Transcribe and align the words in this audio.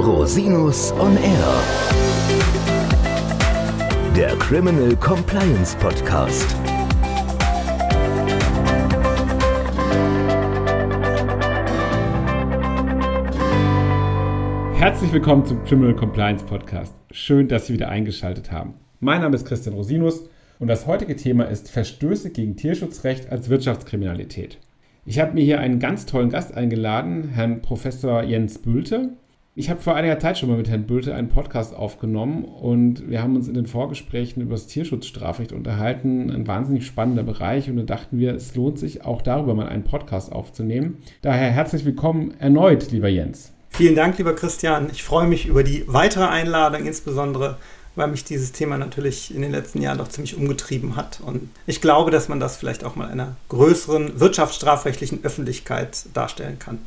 Rosinus 0.00 0.92
on 0.92 1.14
Air. 1.18 1.62
Der 4.16 4.34
Criminal 4.38 4.96
Compliance 4.96 5.76
Podcast. 5.76 6.56
Herzlich 14.72 15.12
willkommen 15.12 15.44
zum 15.44 15.62
Criminal 15.64 15.94
Compliance 15.94 16.46
Podcast. 16.46 16.94
Schön, 17.10 17.48
dass 17.48 17.66
Sie 17.66 17.74
wieder 17.74 17.90
eingeschaltet 17.90 18.50
haben. 18.50 18.76
Mein 19.00 19.20
Name 19.20 19.36
ist 19.36 19.44
Christian 19.44 19.74
Rosinus 19.74 20.30
und 20.58 20.68
das 20.68 20.86
heutige 20.86 21.14
Thema 21.14 21.44
ist 21.44 21.70
Verstöße 21.70 22.30
gegen 22.30 22.56
Tierschutzrecht 22.56 23.30
als 23.30 23.50
Wirtschaftskriminalität. 23.50 24.56
Ich 25.04 25.18
habe 25.18 25.34
mir 25.34 25.44
hier 25.44 25.60
einen 25.60 25.78
ganz 25.78 26.06
tollen 26.06 26.30
Gast 26.30 26.54
eingeladen, 26.54 27.28
Herrn 27.34 27.60
Professor 27.60 28.22
Jens 28.22 28.62
Bülte. 28.62 29.10
Ich 29.56 29.68
habe 29.68 29.80
vor 29.80 29.96
einiger 29.96 30.20
Zeit 30.20 30.38
schon 30.38 30.48
mal 30.48 30.58
mit 30.58 30.68
Herrn 30.68 30.86
Bülte 30.86 31.12
einen 31.12 31.28
Podcast 31.28 31.74
aufgenommen 31.74 32.44
und 32.44 33.10
wir 33.10 33.20
haben 33.20 33.34
uns 33.34 33.48
in 33.48 33.54
den 33.54 33.66
Vorgesprächen 33.66 34.42
über 34.42 34.52
das 34.52 34.68
Tierschutzstrafrecht 34.68 35.52
unterhalten. 35.52 36.30
Ein 36.30 36.46
wahnsinnig 36.46 36.86
spannender 36.86 37.24
Bereich 37.24 37.68
und 37.68 37.76
da 37.76 37.82
dachten 37.82 38.20
wir, 38.20 38.32
es 38.32 38.54
lohnt 38.54 38.78
sich 38.78 39.04
auch 39.04 39.22
darüber 39.22 39.56
mal 39.56 39.66
einen 39.66 39.82
Podcast 39.82 40.30
aufzunehmen. 40.30 41.02
Daher 41.22 41.50
herzlich 41.50 41.84
willkommen 41.84 42.32
erneut, 42.38 42.92
lieber 42.92 43.08
Jens. 43.08 43.52
Vielen 43.70 43.96
Dank, 43.96 44.18
lieber 44.18 44.36
Christian. 44.36 44.88
Ich 44.92 45.02
freue 45.02 45.26
mich 45.26 45.46
über 45.46 45.64
die 45.64 45.82
weitere 45.88 46.26
Einladung, 46.26 46.86
insbesondere 46.86 47.56
weil 47.96 48.06
mich 48.06 48.22
dieses 48.22 48.52
Thema 48.52 48.78
natürlich 48.78 49.34
in 49.34 49.42
den 49.42 49.50
letzten 49.50 49.82
Jahren 49.82 49.98
doch 49.98 50.08
ziemlich 50.08 50.36
umgetrieben 50.36 50.94
hat. 50.94 51.20
Und 51.26 51.50
ich 51.66 51.80
glaube, 51.80 52.12
dass 52.12 52.28
man 52.28 52.38
das 52.38 52.56
vielleicht 52.56 52.84
auch 52.84 52.94
mal 52.94 53.08
einer 53.08 53.34
größeren 53.48 54.20
wirtschaftsstrafrechtlichen 54.20 55.24
Öffentlichkeit 55.24 56.06
darstellen 56.14 56.60
kann. 56.60 56.78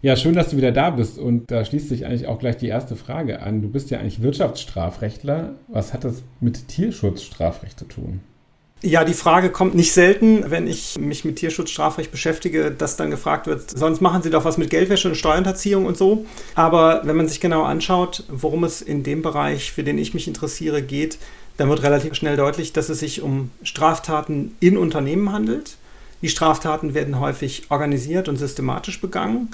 Ja, 0.00 0.14
schön, 0.14 0.34
dass 0.34 0.50
du 0.50 0.56
wieder 0.56 0.70
da 0.70 0.90
bist. 0.90 1.18
Und 1.18 1.50
da 1.50 1.64
schließt 1.64 1.88
sich 1.88 2.06
eigentlich 2.06 2.28
auch 2.28 2.38
gleich 2.38 2.56
die 2.56 2.68
erste 2.68 2.94
Frage 2.94 3.42
an. 3.42 3.62
Du 3.62 3.68
bist 3.68 3.90
ja 3.90 3.98
eigentlich 3.98 4.22
Wirtschaftsstrafrechtler. 4.22 5.54
Was 5.66 5.92
hat 5.92 6.04
das 6.04 6.22
mit 6.40 6.68
Tierschutzstrafrecht 6.68 7.78
zu 7.78 7.84
tun? 7.86 8.20
Ja, 8.80 9.02
die 9.04 9.14
Frage 9.14 9.50
kommt 9.50 9.74
nicht 9.74 9.92
selten, 9.92 10.52
wenn 10.52 10.68
ich 10.68 10.96
mich 11.00 11.24
mit 11.24 11.34
Tierschutzstrafrecht 11.34 12.12
beschäftige, 12.12 12.70
dass 12.70 12.96
dann 12.96 13.10
gefragt 13.10 13.48
wird, 13.48 13.76
sonst 13.76 14.00
machen 14.00 14.22
Sie 14.22 14.30
doch 14.30 14.44
was 14.44 14.56
mit 14.56 14.70
Geldwäsche 14.70 15.08
und 15.08 15.16
Steuerhinterziehung 15.16 15.84
und 15.84 15.96
so. 15.96 16.26
Aber 16.54 17.00
wenn 17.02 17.16
man 17.16 17.26
sich 17.26 17.40
genau 17.40 17.64
anschaut, 17.64 18.22
worum 18.28 18.62
es 18.62 18.80
in 18.80 19.02
dem 19.02 19.22
Bereich, 19.22 19.72
für 19.72 19.82
den 19.82 19.98
ich 19.98 20.14
mich 20.14 20.28
interessiere, 20.28 20.80
geht, 20.80 21.18
dann 21.56 21.68
wird 21.68 21.82
relativ 21.82 22.14
schnell 22.14 22.36
deutlich, 22.36 22.72
dass 22.72 22.88
es 22.88 23.00
sich 23.00 23.20
um 23.20 23.50
Straftaten 23.64 24.54
in 24.60 24.78
Unternehmen 24.78 25.32
handelt. 25.32 25.76
Die 26.22 26.28
Straftaten 26.28 26.94
werden 26.94 27.18
häufig 27.18 27.64
organisiert 27.70 28.28
und 28.28 28.36
systematisch 28.36 29.00
begangen 29.00 29.48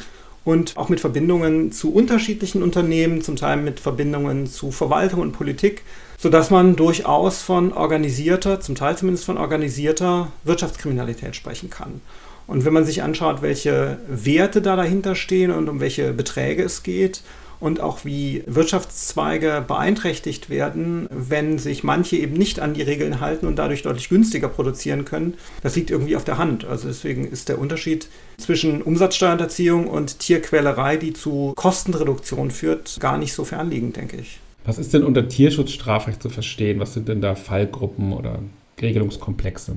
und 0.44 0.76
auch 0.76 0.88
mit 0.88 1.00
Verbindungen 1.00 1.72
zu 1.72 1.92
unterschiedlichen 1.92 2.62
Unternehmen, 2.62 3.22
zum 3.22 3.36
Teil 3.36 3.56
mit 3.56 3.80
Verbindungen 3.80 4.46
zu 4.46 4.70
Verwaltung 4.70 5.20
und 5.20 5.32
Politik, 5.32 5.82
sodass 6.18 6.50
man 6.50 6.76
durchaus 6.76 7.42
von 7.42 7.72
organisierter, 7.72 8.60
zum 8.60 8.74
Teil 8.74 8.96
zumindest 8.96 9.24
von 9.24 9.38
organisierter 9.38 10.32
Wirtschaftskriminalität 10.44 11.34
sprechen 11.34 11.70
kann. 11.70 12.00
Und 12.46 12.64
wenn 12.66 12.74
man 12.74 12.84
sich 12.84 13.02
anschaut, 13.02 13.40
welche 13.40 13.98
Werte 14.06 14.60
da 14.60 14.76
dahinter 14.76 15.14
stehen 15.14 15.50
und 15.50 15.68
um 15.68 15.80
welche 15.80 16.12
Beträge 16.12 16.62
es 16.62 16.82
geht, 16.82 17.22
und 17.64 17.80
auch 17.80 18.04
wie 18.04 18.44
Wirtschaftszweige 18.46 19.64
beeinträchtigt 19.66 20.50
werden, 20.50 21.08
wenn 21.10 21.58
sich 21.58 21.82
manche 21.82 22.16
eben 22.16 22.34
nicht 22.34 22.60
an 22.60 22.74
die 22.74 22.82
Regeln 22.82 23.20
halten 23.20 23.46
und 23.46 23.58
dadurch 23.58 23.82
deutlich 23.82 24.10
günstiger 24.10 24.48
produzieren 24.48 25.06
können. 25.06 25.32
Das 25.62 25.74
liegt 25.74 25.90
irgendwie 25.90 26.14
auf 26.14 26.24
der 26.24 26.36
Hand. 26.36 26.66
Also 26.66 26.88
deswegen 26.88 27.26
ist 27.26 27.48
der 27.48 27.58
Unterschied 27.58 28.08
zwischen 28.36 28.82
Umsatzsteuerhinterziehung 28.82 29.88
und 29.88 30.18
Tierquälerei, 30.18 30.98
die 30.98 31.14
zu 31.14 31.54
Kostenreduktion 31.56 32.50
führt, 32.50 33.00
gar 33.00 33.16
nicht 33.16 33.32
so 33.32 33.44
fernliegend, 33.44 33.96
denke 33.96 34.18
ich. 34.18 34.40
Was 34.66 34.76
ist 34.76 34.92
denn 34.92 35.02
unter 35.02 35.26
Tierschutzstrafrecht 35.26 36.22
zu 36.22 36.28
verstehen? 36.28 36.80
Was 36.80 36.92
sind 36.92 37.08
denn 37.08 37.22
da 37.22 37.34
Fallgruppen 37.34 38.12
oder 38.12 38.40
Regelungskomplexe? 38.82 39.76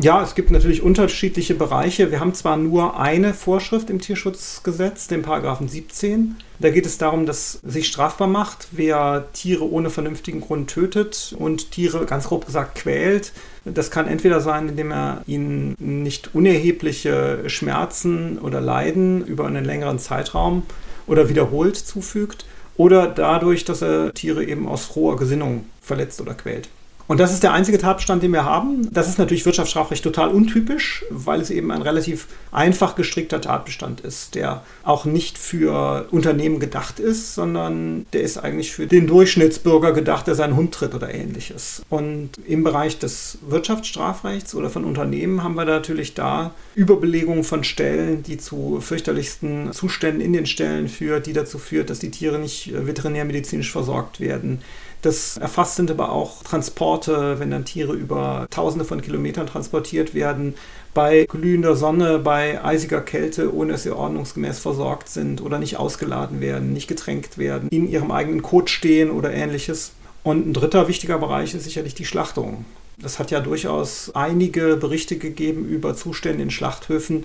Ja, 0.00 0.22
es 0.22 0.34
gibt 0.34 0.50
natürlich 0.50 0.82
unterschiedliche 0.82 1.54
Bereiche. 1.54 2.10
Wir 2.10 2.18
haben 2.18 2.32
zwar 2.32 2.56
nur 2.56 2.98
eine 2.98 3.34
Vorschrift 3.34 3.90
im 3.90 4.00
Tierschutzgesetz, 4.00 5.06
den 5.06 5.20
Paragraphen 5.20 5.68
17. 5.68 6.36
Da 6.60 6.70
geht 6.70 6.86
es 6.86 6.96
darum, 6.96 7.26
dass 7.26 7.60
sich 7.62 7.88
strafbar 7.88 8.26
macht, 8.26 8.68
wer 8.70 9.26
Tiere 9.34 9.70
ohne 9.70 9.90
vernünftigen 9.90 10.40
Grund 10.40 10.70
tötet 10.70 11.34
und 11.38 11.72
Tiere, 11.72 12.06
ganz 12.06 12.28
grob 12.28 12.46
gesagt, 12.46 12.76
quält. 12.76 13.32
Das 13.66 13.90
kann 13.90 14.08
entweder 14.08 14.40
sein, 14.40 14.70
indem 14.70 14.92
er 14.92 15.22
ihnen 15.26 15.76
nicht 15.78 16.34
unerhebliche 16.34 17.50
Schmerzen 17.50 18.38
oder 18.38 18.62
Leiden 18.62 19.26
über 19.26 19.46
einen 19.46 19.64
längeren 19.64 19.98
Zeitraum 19.98 20.62
oder 21.06 21.28
wiederholt 21.28 21.76
zufügt 21.76 22.46
oder 22.78 23.08
dadurch, 23.08 23.66
dass 23.66 23.82
er 23.82 24.14
Tiere 24.14 24.42
eben 24.42 24.68
aus 24.68 24.86
froher 24.86 25.16
Gesinnung 25.16 25.66
verletzt 25.82 26.18
oder 26.22 26.32
quält. 26.32 26.70
Und 27.08 27.18
das 27.18 27.32
ist 27.32 27.42
der 27.42 27.52
einzige 27.52 27.78
Tatbestand, 27.78 28.22
den 28.22 28.32
wir 28.32 28.44
haben. 28.44 28.88
Das 28.92 29.08
ist 29.08 29.18
natürlich 29.18 29.44
Wirtschaftsstrafrecht 29.44 30.04
total 30.04 30.30
untypisch, 30.30 31.04
weil 31.10 31.40
es 31.40 31.50
eben 31.50 31.70
ein 31.70 31.82
relativ 31.82 32.26
einfach 32.50 32.94
gestrickter 32.94 33.40
Tatbestand 33.40 34.00
ist, 34.00 34.34
der 34.34 34.62
auch 34.82 35.04
nicht 35.04 35.38
für 35.38 36.06
Unternehmen 36.10 36.60
gedacht 36.60 37.00
ist, 37.00 37.34
sondern 37.34 38.06
der 38.12 38.22
ist 38.22 38.38
eigentlich 38.38 38.72
für 38.72 38.86
den 38.86 39.06
Durchschnittsbürger 39.06 39.92
gedacht, 39.92 40.26
der 40.26 40.34
seinen 40.34 40.56
Hund 40.56 40.72
tritt 40.72 40.94
oder 40.94 41.12
ähnliches. 41.12 41.82
Und 41.88 42.30
im 42.46 42.62
Bereich 42.62 42.98
des 42.98 43.38
Wirtschaftsstrafrechts 43.46 44.54
oder 44.54 44.70
von 44.70 44.84
Unternehmen 44.84 45.42
haben 45.42 45.54
wir 45.54 45.64
natürlich 45.64 46.14
da 46.14 46.52
Überbelegung 46.74 47.44
von 47.44 47.64
Stellen, 47.64 48.22
die 48.22 48.38
zu 48.38 48.80
fürchterlichsten 48.80 49.72
Zuständen 49.72 50.20
in 50.20 50.32
den 50.32 50.46
Stellen 50.46 50.88
führt, 50.88 51.26
die 51.26 51.32
dazu 51.32 51.58
führt, 51.58 51.90
dass 51.90 51.98
die 51.98 52.10
Tiere 52.10 52.38
nicht 52.38 52.72
veterinärmedizinisch 52.72 53.72
versorgt 53.72 54.20
werden 54.20 54.60
das 55.02 55.36
erfasst 55.36 55.76
sind 55.76 55.90
aber 55.90 56.12
auch 56.12 56.44
Transporte, 56.92 57.38
wenn 57.38 57.50
dann 57.50 57.64
Tiere 57.64 57.94
über 57.94 58.46
tausende 58.50 58.84
von 58.84 59.00
Kilometern 59.00 59.46
transportiert 59.46 60.14
werden, 60.14 60.54
bei 60.92 61.24
glühender 61.26 61.74
Sonne, 61.74 62.18
bei 62.18 62.62
eisiger 62.62 63.00
Kälte, 63.00 63.54
ohne 63.54 63.72
dass 63.72 63.84
sie 63.84 63.96
ordnungsgemäß 63.96 64.58
versorgt 64.58 65.08
sind 65.08 65.40
oder 65.40 65.58
nicht 65.58 65.78
ausgeladen 65.78 66.42
werden, 66.42 66.74
nicht 66.74 66.88
getränkt 66.88 67.38
werden, 67.38 67.70
in 67.70 67.88
ihrem 67.88 68.10
eigenen 68.10 68.42
Kot 68.42 68.68
stehen 68.68 69.10
oder 69.10 69.32
ähnliches. 69.32 69.92
Und 70.22 70.46
ein 70.46 70.52
dritter 70.52 70.86
wichtiger 70.86 71.18
Bereich 71.18 71.54
ist 71.54 71.64
sicherlich 71.64 71.94
die 71.94 72.04
Schlachtung. 72.04 72.66
Es 73.02 73.18
hat 73.18 73.30
ja 73.30 73.40
durchaus 73.40 74.10
einige 74.14 74.76
Berichte 74.76 75.16
gegeben 75.16 75.64
über 75.64 75.96
Zustände 75.96 76.42
in 76.42 76.50
Schlachthöfen, 76.50 77.24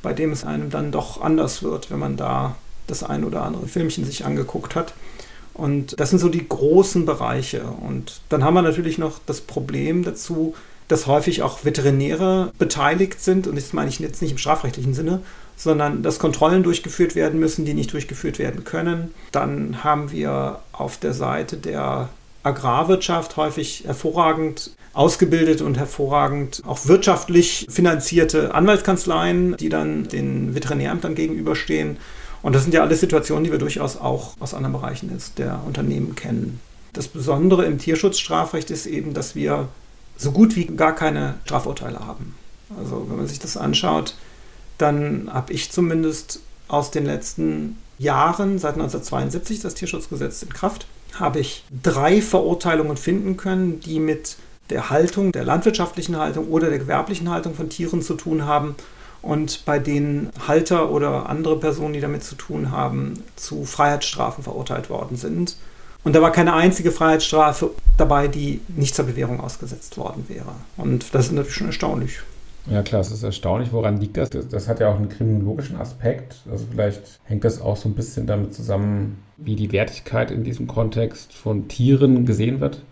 bei 0.00 0.14
dem 0.14 0.32
es 0.32 0.42
einem 0.42 0.70
dann 0.70 0.90
doch 0.90 1.20
anders 1.20 1.62
wird, 1.62 1.90
wenn 1.90 1.98
man 1.98 2.16
da 2.16 2.56
das 2.86 3.02
ein 3.02 3.24
oder 3.24 3.42
andere 3.42 3.68
Filmchen 3.68 4.06
sich 4.06 4.24
angeguckt 4.24 4.74
hat. 4.74 4.94
Und 5.54 5.98
das 6.00 6.10
sind 6.10 6.18
so 6.18 6.28
die 6.28 6.48
großen 6.48 7.04
Bereiche. 7.04 7.62
Und 7.62 8.20
dann 8.28 8.44
haben 8.44 8.54
wir 8.54 8.62
natürlich 8.62 8.98
noch 8.98 9.20
das 9.26 9.40
Problem 9.40 10.02
dazu, 10.02 10.54
dass 10.88 11.06
häufig 11.06 11.42
auch 11.42 11.64
Veterinäre 11.64 12.52
beteiligt 12.58 13.20
sind. 13.20 13.46
Und 13.46 13.56
das 13.56 13.72
meine 13.72 13.88
ich 13.88 13.98
jetzt 13.98 14.22
nicht 14.22 14.32
im 14.32 14.38
strafrechtlichen 14.38 14.94
Sinne, 14.94 15.20
sondern 15.56 16.02
dass 16.02 16.18
Kontrollen 16.18 16.62
durchgeführt 16.62 17.14
werden 17.14 17.38
müssen, 17.38 17.64
die 17.64 17.74
nicht 17.74 17.92
durchgeführt 17.92 18.38
werden 18.38 18.64
können. 18.64 19.14
Dann 19.30 19.84
haben 19.84 20.10
wir 20.10 20.60
auf 20.72 20.98
der 20.98 21.12
Seite 21.12 21.56
der 21.56 22.08
Agrarwirtschaft 22.42 23.36
häufig 23.36 23.84
hervorragend 23.86 24.72
ausgebildet 24.94 25.62
und 25.62 25.78
hervorragend 25.78 26.62
auch 26.66 26.86
wirtschaftlich 26.86 27.66
finanzierte 27.70 28.54
Anwaltskanzleien, 28.54 29.56
die 29.56 29.68
dann 29.68 30.08
den 30.08 30.54
Veterinärämtern 30.54 31.14
gegenüberstehen 31.14 31.96
und 32.42 32.54
das 32.54 32.62
sind 32.62 32.74
ja 32.74 32.82
alles 32.82 33.00
Situationen, 33.00 33.44
die 33.44 33.52
wir 33.52 33.58
durchaus 33.58 33.96
auch 33.96 34.34
aus 34.40 34.54
anderen 34.54 34.72
Bereichen 34.72 35.16
der 35.38 35.60
Unternehmen 35.64 36.16
kennen. 36.16 36.60
Das 36.92 37.08
Besondere 37.08 37.64
im 37.64 37.78
Tierschutzstrafrecht 37.78 38.70
ist 38.70 38.86
eben, 38.86 39.14
dass 39.14 39.34
wir 39.34 39.68
so 40.16 40.32
gut 40.32 40.56
wie 40.56 40.66
gar 40.66 40.94
keine 40.94 41.34
Strafurteile 41.44 42.00
haben. 42.00 42.34
Also 42.78 43.06
wenn 43.08 43.16
man 43.16 43.26
sich 43.26 43.38
das 43.38 43.56
anschaut, 43.56 44.14
dann 44.78 45.30
habe 45.32 45.52
ich 45.52 45.70
zumindest 45.70 46.40
aus 46.68 46.90
den 46.90 47.06
letzten 47.06 47.78
Jahren, 47.98 48.58
seit 48.58 48.74
1972 48.74 49.60
das 49.60 49.74
Tierschutzgesetz 49.74 50.42
in 50.42 50.52
Kraft, 50.52 50.86
habe 51.14 51.40
ich 51.40 51.64
drei 51.82 52.20
Verurteilungen 52.20 52.96
finden 52.96 53.36
können, 53.36 53.80
die 53.80 54.00
mit 54.00 54.36
der 54.70 54.90
Haltung, 54.90 55.32
der 55.32 55.44
landwirtschaftlichen 55.44 56.16
Haltung 56.16 56.48
oder 56.48 56.70
der 56.70 56.78
gewerblichen 56.78 57.30
Haltung 57.30 57.54
von 57.54 57.68
Tieren 57.68 58.02
zu 58.02 58.14
tun 58.14 58.46
haben 58.46 58.74
und 59.22 59.64
bei 59.64 59.78
denen 59.78 60.30
Halter 60.46 60.90
oder 60.90 61.28
andere 61.28 61.58
Personen, 61.58 61.94
die 61.94 62.00
damit 62.00 62.24
zu 62.24 62.34
tun 62.34 62.70
haben, 62.70 63.22
zu 63.36 63.64
Freiheitsstrafen 63.64 64.44
verurteilt 64.44 64.90
worden 64.90 65.16
sind. 65.16 65.56
Und 66.04 66.16
da 66.16 66.20
war 66.22 66.32
keine 66.32 66.54
einzige 66.54 66.90
Freiheitsstrafe 66.90 67.70
dabei, 67.96 68.26
die 68.26 68.60
nicht 68.68 68.94
zur 68.94 69.06
Bewährung 69.06 69.40
ausgesetzt 69.40 69.96
worden 69.96 70.24
wäre. 70.28 70.52
Und 70.76 71.14
das 71.14 71.26
ist 71.26 71.32
natürlich 71.32 71.54
schon 71.54 71.68
erstaunlich. 71.68 72.18
Ja 72.70 72.82
klar, 72.82 73.00
es 73.00 73.10
ist 73.10 73.22
erstaunlich. 73.22 73.72
Woran 73.72 73.98
liegt 73.98 74.16
das? 74.16 74.30
Das 74.30 74.68
hat 74.68 74.80
ja 74.80 74.88
auch 74.88 74.96
einen 74.96 75.08
kriminologischen 75.08 75.76
Aspekt. 75.76 76.36
Also 76.50 76.64
vielleicht 76.70 77.20
hängt 77.24 77.44
das 77.44 77.60
auch 77.60 77.76
so 77.76 77.88
ein 77.88 77.94
bisschen 77.94 78.26
damit 78.26 78.54
zusammen, 78.54 79.18
wie 79.36 79.56
die 79.56 79.72
Wertigkeit 79.72 80.30
in 80.30 80.44
diesem 80.44 80.66
Kontext 80.66 81.32
von 81.32 81.68
Tieren 81.68 82.26
gesehen 82.26 82.60
wird. 82.60 82.82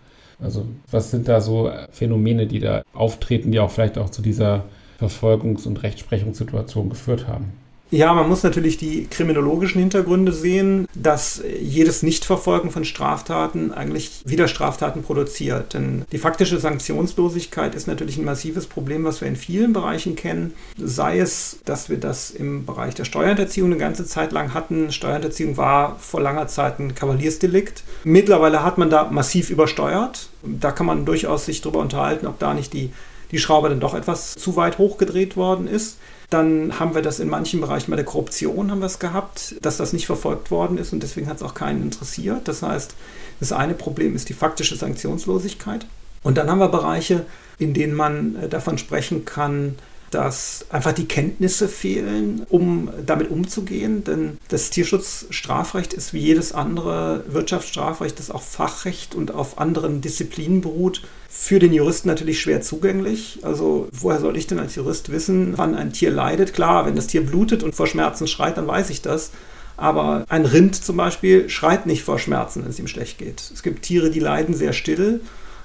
Also 0.40 0.66
was 0.90 1.10
sind 1.10 1.28
da 1.28 1.40
so 1.40 1.70
Phänomene, 1.90 2.46
die 2.46 2.60
da 2.60 2.82
auftreten, 2.92 3.52
die 3.52 3.60
auch 3.60 3.70
vielleicht 3.70 3.98
auch 3.98 4.10
zu 4.10 4.22
dieser 4.22 4.64
Verfolgungs- 5.00 5.66
und 5.66 5.82
Rechtsprechungssituation 5.82 6.90
geführt 6.90 7.26
haben. 7.26 7.52
Ja, 7.92 8.14
man 8.14 8.28
muss 8.28 8.44
natürlich 8.44 8.78
die 8.78 9.08
kriminologischen 9.10 9.80
Hintergründe 9.80 10.32
sehen, 10.32 10.86
dass 10.94 11.42
jedes 11.60 12.04
Nichtverfolgen 12.04 12.70
von 12.70 12.84
Straftaten 12.84 13.72
eigentlich 13.72 14.22
wieder 14.24 14.46
Straftaten 14.46 15.02
produziert. 15.02 15.74
Denn 15.74 16.04
die 16.12 16.18
faktische 16.18 16.60
Sanktionslosigkeit 16.60 17.74
ist 17.74 17.88
natürlich 17.88 18.16
ein 18.16 18.24
massives 18.24 18.68
Problem, 18.68 19.02
was 19.02 19.20
wir 19.20 19.26
in 19.26 19.34
vielen 19.34 19.72
Bereichen 19.72 20.14
kennen. 20.14 20.54
Sei 20.78 21.18
es, 21.18 21.58
dass 21.64 21.88
wir 21.88 21.96
das 21.96 22.30
im 22.30 22.64
Bereich 22.64 22.94
der 22.94 23.04
Steuerhinterziehung 23.04 23.70
eine 23.70 23.80
ganze 23.80 24.06
Zeit 24.06 24.30
lang 24.30 24.54
hatten. 24.54 24.92
Steuerhinterziehung 24.92 25.56
war 25.56 25.96
vor 25.98 26.20
langer 26.20 26.46
Zeit 26.46 26.78
ein 26.78 26.94
Kavaliersdelikt. 26.94 27.82
Mittlerweile 28.04 28.62
hat 28.62 28.78
man 28.78 28.90
da 28.90 29.10
massiv 29.10 29.50
übersteuert. 29.50 30.28
Da 30.44 30.70
kann 30.70 30.86
man 30.86 31.04
durchaus 31.04 31.44
sich 31.44 31.60
darüber 31.60 31.80
unterhalten, 31.80 32.28
ob 32.28 32.38
da 32.38 32.54
nicht 32.54 32.72
die, 32.72 32.90
die 33.30 33.38
Schraube 33.38 33.68
dann 33.68 33.80
doch 33.80 33.94
etwas 33.94 34.34
zu 34.34 34.56
weit 34.56 34.78
hochgedreht 34.78 35.36
worden 35.36 35.66
ist. 35.66 35.98
Dann 36.30 36.78
haben 36.78 36.94
wir 36.94 37.02
das 37.02 37.18
in 37.18 37.28
manchen 37.28 37.60
Bereichen 37.60 37.90
bei 37.90 37.96
der 37.96 38.04
Korruption 38.04 38.70
haben 38.70 38.80
wir 38.80 38.86
es 38.86 39.00
gehabt, 39.00 39.56
dass 39.62 39.76
das 39.78 39.92
nicht 39.92 40.06
verfolgt 40.06 40.50
worden 40.50 40.78
ist 40.78 40.92
und 40.92 41.02
deswegen 41.02 41.28
hat 41.28 41.38
es 41.38 41.42
auch 41.42 41.54
keinen 41.54 41.82
interessiert. 41.82 42.46
Das 42.46 42.62
heißt, 42.62 42.94
das 43.40 43.52
eine 43.52 43.74
Problem 43.74 44.14
ist 44.14 44.28
die 44.28 44.34
faktische 44.34 44.76
Sanktionslosigkeit. 44.76 45.86
Und 46.22 46.36
dann 46.36 46.50
haben 46.50 46.58
wir 46.58 46.68
Bereiche, 46.68 47.24
in 47.58 47.74
denen 47.74 47.94
man 47.94 48.36
äh, 48.36 48.48
davon 48.48 48.78
sprechen 48.78 49.24
kann, 49.24 49.76
dass 50.10 50.66
einfach 50.70 50.92
die 50.92 51.06
Kenntnisse 51.06 51.68
fehlen, 51.68 52.44
um 52.48 52.90
damit 53.04 53.30
umzugehen. 53.30 54.04
Denn 54.04 54.38
das 54.48 54.70
Tierschutzstrafrecht 54.70 55.92
ist 55.92 56.12
wie 56.12 56.18
jedes 56.18 56.52
andere 56.52 57.24
Wirtschaftsstrafrecht, 57.28 58.18
das 58.18 58.30
auf 58.30 58.44
Fachrecht 58.44 59.14
und 59.14 59.32
auf 59.32 59.58
anderen 59.58 60.00
Disziplinen 60.00 60.60
beruht, 60.60 61.02
für 61.28 61.60
den 61.60 61.72
Juristen 61.72 62.08
natürlich 62.08 62.40
schwer 62.40 62.60
zugänglich. 62.60 63.38
Also 63.42 63.88
woher 63.92 64.20
soll 64.20 64.36
ich 64.36 64.46
denn 64.46 64.58
als 64.58 64.74
Jurist 64.74 65.12
wissen, 65.12 65.56
wann 65.56 65.74
ein 65.74 65.92
Tier 65.92 66.10
leidet? 66.10 66.52
Klar, 66.54 66.86
wenn 66.86 66.96
das 66.96 67.06
Tier 67.06 67.24
blutet 67.24 67.62
und 67.62 67.74
vor 67.74 67.86
Schmerzen 67.86 68.26
schreit, 68.26 68.56
dann 68.56 68.66
weiß 68.66 68.90
ich 68.90 69.00
das. 69.00 69.30
Aber 69.76 70.24
ein 70.28 70.44
Rind 70.44 70.76
zum 70.76 70.96
Beispiel 70.96 71.48
schreit 71.48 71.86
nicht 71.86 72.02
vor 72.02 72.18
Schmerzen, 72.18 72.62
wenn 72.62 72.70
es 72.70 72.78
ihm 72.78 72.88
schlecht 72.88 73.16
geht. 73.16 73.50
Es 73.54 73.62
gibt 73.62 73.82
Tiere, 73.82 74.10
die 74.10 74.20
leiden 74.20 74.54
sehr 74.54 74.72
still 74.72 75.20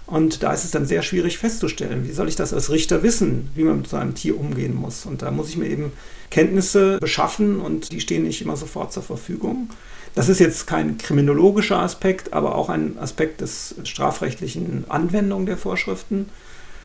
und 0.07 0.44
da 0.44 0.54
ist 0.54 0.63
es 0.63 0.72
dann 0.72 0.86
sehr 0.86 1.02
schwierig 1.02 1.38
festzustellen, 1.38 2.07
wie 2.07 2.12
soll 2.12 2.28
ich 2.28 2.36
das 2.36 2.54
als 2.54 2.69
Richter 2.69 3.02
wissen, 3.02 3.50
wie 3.56 3.63
man 3.63 3.78
mit 3.78 3.88
so 3.88 3.98
einem 3.98 4.13
Tier 4.13 4.40
umgehen 4.40 4.75
muss. 4.75 5.06
Und 5.06 5.22
da 5.22 5.31
muss 5.31 5.50
ich 5.50 5.57
mir 5.57 5.68
eben 5.68 5.92
Kenntnisse 6.30 7.00
beschaffen 7.00 7.60
und 7.60 7.92
die 7.92 8.02
stehen 8.02 8.24
nicht 8.24 8.42
immer 8.42 8.56
sofort 8.56 8.94
zur 8.94 9.04
Verfügung. 9.04 9.69
Das 10.13 10.30
ist 10.30 10.40
jetzt 10.40 10.68
kein 10.68 10.98
kriminologischer 10.98 11.80
Aspekt, 11.80 12.34
aber 12.34 12.56
auch 12.56 12.69
ein 12.69 12.98
Aspekt 13.00 13.42
des 13.42 13.75
strafrechtlichen 13.84 14.86
Anwendung 14.88 15.46
der 15.46 15.57
Vorschriften. 15.57 16.28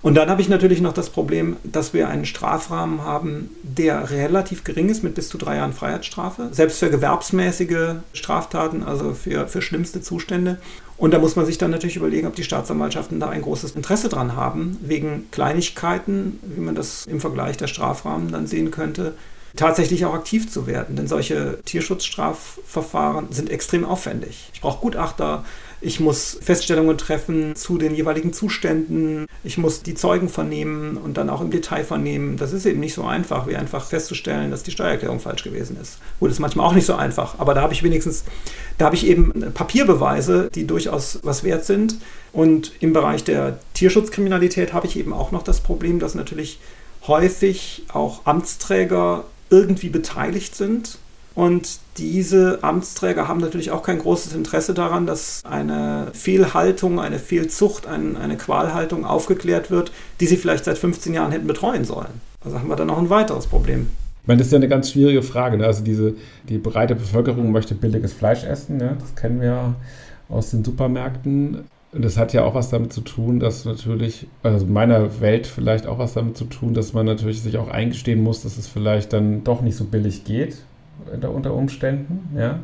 Und 0.02 0.14
dann 0.14 0.30
habe 0.30 0.40
ich 0.40 0.48
natürlich 0.48 0.80
noch 0.80 0.94
das 0.94 1.10
Problem, 1.10 1.56
dass 1.62 1.92
wir 1.92 2.08
einen 2.08 2.24
Strafrahmen 2.24 3.04
haben, 3.04 3.50
der 3.62 4.10
relativ 4.10 4.64
gering 4.64 4.88
ist 4.88 5.04
mit 5.04 5.14
bis 5.14 5.28
zu 5.28 5.36
drei 5.36 5.56
Jahren 5.56 5.74
Freiheitsstrafe, 5.74 6.48
selbst 6.52 6.78
für 6.78 6.88
gewerbsmäßige 6.88 7.96
Straftaten, 8.14 8.82
also 8.82 9.12
für, 9.12 9.46
für 9.46 9.60
schlimmste 9.60 10.00
Zustände. 10.00 10.58
Und 11.00 11.12
da 11.12 11.18
muss 11.18 11.34
man 11.34 11.46
sich 11.46 11.56
dann 11.56 11.70
natürlich 11.70 11.96
überlegen, 11.96 12.26
ob 12.26 12.34
die 12.34 12.44
Staatsanwaltschaften 12.44 13.20
da 13.20 13.30
ein 13.30 13.40
großes 13.40 13.72
Interesse 13.72 14.10
dran 14.10 14.36
haben, 14.36 14.76
wegen 14.82 15.30
Kleinigkeiten, 15.30 16.38
wie 16.42 16.60
man 16.60 16.74
das 16.74 17.06
im 17.06 17.22
Vergleich 17.22 17.56
der 17.56 17.68
Strafrahmen 17.68 18.30
dann 18.30 18.46
sehen 18.46 18.70
könnte, 18.70 19.14
tatsächlich 19.56 20.04
auch 20.04 20.12
aktiv 20.12 20.50
zu 20.50 20.66
werden. 20.66 20.96
Denn 20.96 21.08
solche 21.08 21.58
Tierschutzstrafverfahren 21.64 23.32
sind 23.32 23.48
extrem 23.48 23.86
aufwendig. 23.86 24.50
Ich 24.52 24.60
brauche 24.60 24.82
Gutachter, 24.82 25.42
ich 25.80 25.98
muss 25.98 26.38
Feststellungen 26.42 26.98
treffen 26.98 27.56
zu 27.56 27.78
den 27.78 27.94
jeweiligen 27.94 28.32
Zuständen, 28.32 29.26
ich 29.42 29.56
muss 29.56 29.82
die 29.82 29.94
Zeugen 29.94 30.28
vernehmen 30.28 30.96
und 30.98 31.16
dann 31.16 31.30
auch 31.30 31.40
im 31.40 31.50
Detail 31.50 31.84
vernehmen. 31.84 32.36
Das 32.36 32.52
ist 32.52 32.66
eben 32.66 32.80
nicht 32.80 32.94
so 32.94 33.04
einfach, 33.04 33.46
wie 33.46 33.56
einfach 33.56 33.86
festzustellen, 33.86 34.50
dass 34.50 34.62
die 34.62 34.72
Steuererklärung 34.72 35.20
falsch 35.20 35.42
gewesen 35.42 35.78
ist. 35.80 35.98
Gut, 36.18 36.30
ist 36.30 36.38
manchmal 36.38 36.66
auch 36.66 36.74
nicht 36.74 36.86
so 36.86 36.94
einfach, 36.94 37.38
aber 37.38 37.54
da 37.54 37.62
habe 37.62 37.72
ich 37.72 37.82
wenigstens, 37.82 38.24
da 38.76 38.86
habe 38.86 38.96
ich 38.96 39.06
eben 39.06 39.52
Papierbeweise, 39.54 40.50
die 40.54 40.66
durchaus 40.66 41.20
was 41.22 41.44
wert 41.44 41.64
sind. 41.64 41.96
Und 42.32 42.72
im 42.80 42.92
Bereich 42.92 43.24
der 43.24 43.58
Tierschutzkriminalität 43.74 44.72
habe 44.72 44.86
ich 44.86 44.98
eben 44.98 45.12
auch 45.12 45.32
noch 45.32 45.42
das 45.42 45.60
Problem, 45.60 45.98
dass 45.98 46.14
natürlich 46.14 46.60
häufig 47.06 47.84
auch 47.92 48.26
Amtsträger 48.26 49.24
irgendwie 49.48 49.88
beteiligt 49.88 50.54
sind. 50.54 50.98
Und 51.34 51.78
diese 51.96 52.58
Amtsträger 52.62 53.28
haben 53.28 53.40
natürlich 53.40 53.70
auch 53.70 53.82
kein 53.82 53.98
großes 53.98 54.34
Interesse 54.34 54.74
daran, 54.74 55.06
dass 55.06 55.42
eine 55.44 56.08
Fehlhaltung, 56.12 56.98
eine 56.98 57.18
Fehlzucht, 57.18 57.86
ein, 57.86 58.16
eine 58.16 58.36
Qualhaltung 58.36 59.04
aufgeklärt 59.04 59.70
wird, 59.70 59.92
die 60.20 60.26
sie 60.26 60.36
vielleicht 60.36 60.64
seit 60.64 60.78
15 60.78 61.14
Jahren 61.14 61.30
hätten 61.30 61.46
betreuen 61.46 61.84
sollen. 61.84 62.20
Also 62.44 62.58
haben 62.58 62.68
wir 62.68 62.76
dann 62.76 62.88
noch 62.88 62.98
ein 62.98 63.10
weiteres 63.10 63.46
Problem. 63.46 63.88
Ich 64.22 64.28
meine, 64.28 64.38
das 64.38 64.48
ist 64.48 64.52
ja 64.52 64.58
eine 64.58 64.68
ganz 64.68 64.90
schwierige 64.90 65.22
Frage. 65.22 65.56
Ne? 65.56 65.66
Also 65.66 65.84
diese, 65.84 66.14
die 66.48 66.58
breite 66.58 66.94
Bevölkerung 66.94 67.52
möchte 67.52 67.74
billiges 67.74 68.12
Fleisch 68.12 68.44
essen. 68.44 68.76
Ne? 68.76 68.96
Das 68.98 69.14
kennen 69.14 69.40
wir 69.40 69.48
ja 69.48 69.74
aus 70.28 70.50
den 70.50 70.64
Supermärkten. 70.64 71.64
Und 71.92 72.04
das 72.04 72.16
hat 72.16 72.32
ja 72.32 72.44
auch 72.44 72.54
was 72.54 72.70
damit 72.70 72.92
zu 72.92 73.00
tun, 73.00 73.40
dass 73.40 73.64
natürlich, 73.64 74.28
also 74.42 74.64
in 74.64 74.72
meiner 74.72 75.20
Welt 75.20 75.46
vielleicht 75.46 75.86
auch 75.86 75.98
was 75.98 76.12
damit 76.12 76.36
zu 76.36 76.44
tun, 76.44 76.72
dass 76.72 76.92
man 76.92 77.04
natürlich 77.04 77.42
sich 77.42 77.58
auch 77.58 77.68
eingestehen 77.68 78.22
muss, 78.22 78.42
dass 78.42 78.58
es 78.58 78.68
vielleicht 78.68 79.12
dann 79.12 79.42
doch 79.42 79.60
nicht 79.60 79.76
so 79.76 79.84
billig 79.84 80.24
geht 80.24 80.58
unter 81.30 81.54
Umständen. 81.54 82.36
Ja. 82.36 82.60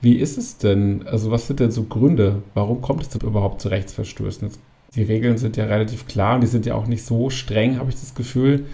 Wie 0.00 0.16
ist 0.16 0.38
es 0.38 0.58
denn? 0.58 1.06
Also 1.06 1.30
was 1.30 1.46
sind 1.46 1.60
denn 1.60 1.70
so 1.70 1.84
Gründe? 1.84 2.42
Warum 2.54 2.80
kommt 2.80 3.02
es 3.02 3.08
denn 3.08 3.26
überhaupt 3.26 3.60
zu 3.60 3.68
Rechtsverstößen? 3.68 4.50
Die 4.94 5.02
Regeln 5.02 5.38
sind 5.38 5.56
ja 5.56 5.64
relativ 5.64 6.06
klar 6.06 6.36
und 6.36 6.42
die 6.42 6.46
sind 6.46 6.66
ja 6.66 6.74
auch 6.74 6.86
nicht 6.86 7.04
so 7.04 7.30
streng, 7.30 7.78
habe 7.78 7.90
ich 7.90 7.96
das 7.96 8.14
Gefühl, 8.14 8.66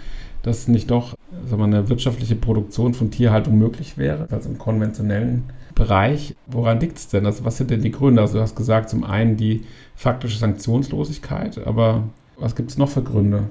dass 0.43 0.67
nicht 0.67 0.89
doch 0.91 1.15
sagen 1.45 1.57
wir, 1.57 1.65
eine 1.65 1.89
wirtschaftliche 1.89 2.35
Produktion 2.35 2.93
von 2.93 3.11
Tierhaltung 3.11 3.57
möglich 3.57 3.97
wäre, 3.97 4.27
als 4.31 4.45
im 4.45 4.57
konventionellen 4.57 5.43
Bereich. 5.73 6.35
Woran 6.47 6.79
liegt 6.79 6.97
es 6.97 7.07
denn? 7.07 7.25
Also 7.25 7.43
was 7.43 7.57
sind 7.57 7.71
denn 7.71 7.81
die 7.81 7.91
Gründe? 7.91 8.21
Also 8.21 8.35
du 8.35 8.41
hast 8.41 8.55
gesagt, 8.55 8.89
zum 8.89 9.03
einen 9.03 9.35
die 9.37 9.63
faktische 9.95 10.37
Sanktionslosigkeit, 10.37 11.65
aber 11.65 12.03
was 12.37 12.55
gibt 12.55 12.71
es 12.71 12.77
noch 12.77 12.89
für 12.89 13.03
Gründe? 13.03 13.43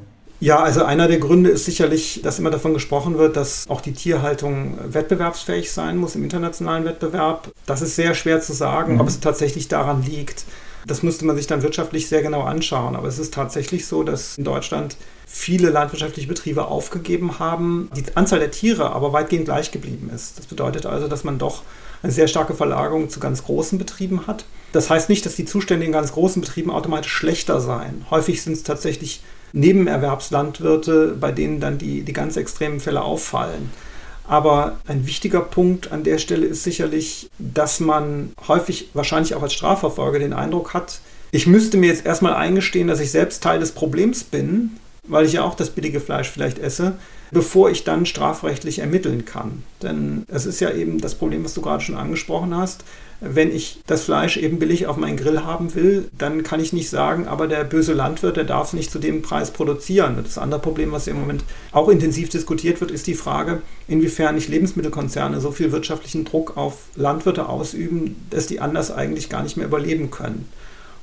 Ja, 0.45 0.63
also 0.63 0.85
einer 0.85 1.09
der 1.09 1.21
Gründe 1.21 1.49
ist 1.49 1.65
sicherlich, 1.65 2.21
dass 2.23 2.39
immer 2.39 2.51
davon 2.51 2.75
gesprochen 2.75 3.17
wird, 3.17 3.35
dass 3.35 3.65
auch 3.67 3.81
die 3.81 3.95
Tierhaltung 3.95 4.77
wettbewerbsfähig 4.93 5.73
sein 5.73 5.97
muss 5.97 6.17
im 6.17 6.23
internationalen 6.23 6.85
Wettbewerb. 6.85 7.51
Das 7.65 7.81
ist 7.81 7.97
sehr 7.97 8.15
schwer 8.15 8.43
zu 8.43 8.53
sagen, 8.53 8.97
mhm. 8.97 9.01
ob 9.01 9.09
es 9.09 9.21
tatsächlich 9.21 9.69
daran 9.69 10.03
liegt. 10.03 10.45
Das 10.87 11.03
müsste 11.03 11.25
man 11.25 11.37
sich 11.37 11.47
dann 11.47 11.63
wirtschaftlich 11.63 12.09
sehr 12.09 12.23
genau 12.23 12.43
anschauen. 12.43 12.97
Aber 12.97 13.09
es 13.09 13.19
ist 13.19 13.35
tatsächlich 13.35 13.87
so, 13.87 14.03
dass 14.03 14.37
in 14.39 14.45
Deutschland 14.45 14.97
viele 15.27 15.71
landwirtschaftliche 15.71 16.29
Betriebe 16.29 16.67
aufgegeben 16.67 17.39
haben, 17.39 17.91
die 17.97 18.05
Anzahl 18.15 18.39
der 18.39 18.51
Tiere 18.51 18.91
aber 18.91 19.13
weitgehend 19.13 19.47
gleich 19.47 19.71
geblieben 19.71 20.11
ist. 20.15 20.39
Das 20.39 20.47
bedeutet 20.47 20.87
also, 20.87 21.09
dass 21.09 21.25
man 21.25 21.39
doch 21.39 21.63
eine 22.03 22.13
sehr 22.13 22.29
starke 22.29 22.55
Verlagerung 22.55 23.09
zu 23.09 23.19
ganz 23.19 23.45
großen 23.45 23.79
Betrieben 23.79 24.27
hat. 24.27 24.45
Das 24.73 24.91
heißt 24.91 25.09
nicht, 25.09 25.25
dass 25.25 25.37
die 25.37 25.47
Zustände 25.47 25.87
in 25.87 25.93
ganz 25.93 26.13
großen 26.13 26.43
Betrieben 26.43 26.71
automatisch 26.71 27.13
schlechter 27.13 27.61
seien. 27.61 28.05
Häufig 28.11 28.43
sind 28.43 28.53
es 28.53 28.63
tatsächlich 28.63 29.23
Nebenerwerbslandwirte, 29.53 31.17
bei 31.19 31.33
denen 31.33 31.61
dann 31.61 31.79
die, 31.79 32.03
die 32.03 32.13
ganz 32.13 32.37
extremen 32.37 32.81
Fälle 32.81 33.03
auffallen. 33.03 33.71
Aber 34.27 34.79
ein 34.87 35.07
wichtiger 35.07 35.41
Punkt 35.41 35.93
an 35.93 36.03
der 36.03 36.19
Stelle 36.19 36.47
ist 36.47 36.65
sicherlich, 36.65 37.29
dass 37.39 37.81
man 37.81 38.33
häufig 38.49 38.89
wahrscheinlich 38.95 39.35
auch 39.35 39.43
als 39.43 39.53
Strafverfolger 39.53 40.19
den 40.19 40.33
Eindruck 40.33 40.75
hat, 40.75 41.01
ich 41.35 41.49
müsste 41.49 41.79
mir 41.79 41.89
jetzt 41.89 42.07
erstmal 42.07 42.35
eingestehen, 42.35 42.87
dass 42.87 43.01
ich 43.01 43.11
selbst 43.11 43.43
Teil 43.43 43.59
des 43.59 43.73
Problems 43.73 44.23
bin, 44.23 44.79
weil 45.07 45.27
ich 45.27 45.35
ja 45.35 45.45
auch 45.45 45.55
das 45.55 45.71
billige 45.71 46.01
Fleisch 46.01 46.31
vielleicht 46.31 46.59
esse, 46.59 46.95
bevor 47.31 47.71
ich 47.71 47.85
dann 47.85 48.07
strafrechtlich 48.07 48.79
ermitteln 48.79 49.25
kann. 49.25 49.63
Denn 49.83 50.25
es 50.29 50.47
ist 50.47 50.61
ja 50.61 50.71
eben 50.71 51.01
das 51.01 51.15
Problem, 51.15 51.45
was 51.45 51.55
du 51.55 51.63
gerade 51.63 51.83
schon 51.83 51.97
angesprochen 51.97 52.57
hast. 52.57 52.85
Wenn 53.21 53.55
ich 53.55 53.81
das 53.87 54.03
Fleisch 54.03 54.37
eben 54.37 54.59
billig 54.59 54.87
auf 54.87 54.97
meinen 54.97 55.17
Grill 55.17 55.45
haben 55.45 55.75
will, 55.75 56.09
dann 56.17 56.43
kann 56.43 56.61
ich 56.61 56.73
nicht 56.73 56.91
sagen, 56.91 57.27
aber 57.27 57.47
der 57.47 57.65
böse 57.65 57.93
Landwirt, 57.93 58.37
der 58.37 58.45
darf 58.45 58.69
es 58.69 58.73
nicht 58.73 58.91
zu 58.91 58.99
dem 58.99 59.23
Preis 59.23 59.51
produzieren. 59.51 60.19
Das 60.23 60.39
andere 60.39 60.61
Problem, 60.61 60.93
was 60.93 61.07
im 61.07 61.19
Moment 61.19 61.45
auch 61.73 61.89
intensiv 61.89 62.29
diskutiert 62.29 62.81
wird, 62.81 62.91
ist 62.91 63.07
die 63.07 63.15
Frage, 63.15 63.63
inwiefern 63.89 64.35
nicht 64.35 64.49
Lebensmittelkonzerne 64.49 65.41
so 65.41 65.53
viel 65.53 65.73
wirtschaftlichen 65.73 66.25
Druck 66.25 66.57
auf 66.57 66.85
Landwirte 66.97 67.49
ausüben, 67.49 68.17
dass 68.31 68.47
die 68.47 68.61
anders 68.61 68.91
eigentlich 68.91 69.29
gar 69.29 69.43
nicht 69.43 69.57
mehr 69.57 69.67
überleben 69.67 70.11
können. 70.11 70.49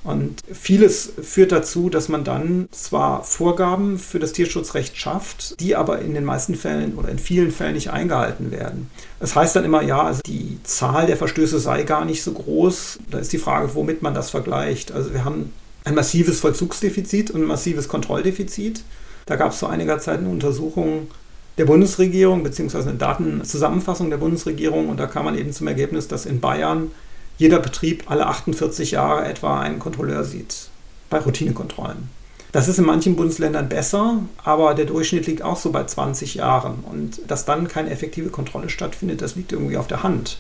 Und 0.03 0.41
vieles 0.51 1.13
führt 1.22 1.51
dazu, 1.51 1.89
dass 1.89 2.10
man 2.10 2.24
dann 2.24 2.67
zwar 2.72 3.24
Vorgaben 3.24 4.00
für 4.00 4.17
das 4.17 4.34
Tierschutzrecht 4.34 4.98
schafft, 4.98 5.60
die 5.60 5.75
aber 5.75 6.00
in 6.00 6.15
den 6.15 6.25
meisten 6.25 6.55
Fällen 6.55 6.96
oder 6.96 7.10
in 7.10 7.20
vielen 7.20 7.51
Fällen 7.51 7.75
nicht 7.75 7.91
eingehalten 7.91 8.51
werden. 8.51 8.89
Das 9.20 9.36
heißt 9.36 9.55
dann 9.55 9.63
immer, 9.63 9.84
ja, 9.84 10.01
also 10.01 10.22
die 10.25 10.58
Zahl 10.63 11.05
der 11.05 11.17
Verstöße 11.17 11.60
sei 11.60 11.84
gar 11.84 12.05
nicht 12.05 12.24
so 12.24 12.31
groß. 12.31 13.00
Da 13.12 13.20
ist 13.20 13.31
die 13.31 13.38
Frage, 13.38 13.75
womit 13.75 14.01
man 14.01 14.15
das 14.15 14.31
vergleicht. 14.31 14.91
Also 14.91 15.13
wir 15.13 15.24
haben 15.24 15.51
ein 15.84 15.93
massives 15.93 16.39
Vollzugsdefizit 16.39 17.29
und 17.29 17.41
ein 17.41 17.48
massives 17.48 17.88
Kontrolldefizit. 17.88 18.84
Da 19.27 19.36
gab 19.36 19.51
es 19.51 19.60
vor 19.60 19.70
einiger 19.70 20.00
Zeit 20.00 20.20
eine 20.20 20.29
Untersuchung 20.29 21.10
der 21.58 21.65
Bundesregierung 21.65 22.43
beziehungsweise 22.43 22.89
eine 22.89 22.98
Datenzusammenfassung 22.98 24.10
der 24.10 24.17
Bundesregierung 24.17 24.89
und 24.89 25.00
da 25.00 25.05
kam 25.05 25.25
man 25.25 25.38
eben 25.38 25.51
zum 25.51 25.67
Ergebnis, 25.67 26.08
dass 26.08 26.25
in 26.25 26.39
Bayern 26.39 26.91
jeder 27.38 27.59
Betrieb 27.59 28.09
alle 28.09 28.27
48 28.27 28.91
Jahre 28.91 29.25
etwa 29.25 29.59
einen 29.59 29.79
Kontrolleur 29.79 30.23
sieht 30.23 30.69
bei 31.09 31.19
Routinekontrollen. 31.19 32.09
Das 32.51 32.67
ist 32.67 32.79
in 32.79 32.85
manchen 32.85 33.15
Bundesländern 33.15 33.69
besser, 33.69 34.19
aber 34.43 34.73
der 34.73 34.85
Durchschnitt 34.85 35.25
liegt 35.25 35.41
auch 35.41 35.55
so 35.55 35.71
bei 35.71 35.85
20 35.85 36.35
Jahren. 36.35 36.83
Und 36.89 37.21
dass 37.27 37.45
dann 37.45 37.67
keine 37.67 37.89
effektive 37.89 38.29
Kontrolle 38.29 38.69
stattfindet, 38.69 39.21
das 39.21 39.35
liegt 39.35 39.53
irgendwie 39.53 39.77
auf 39.77 39.88
der 39.88 40.03
Hand. 40.03 40.38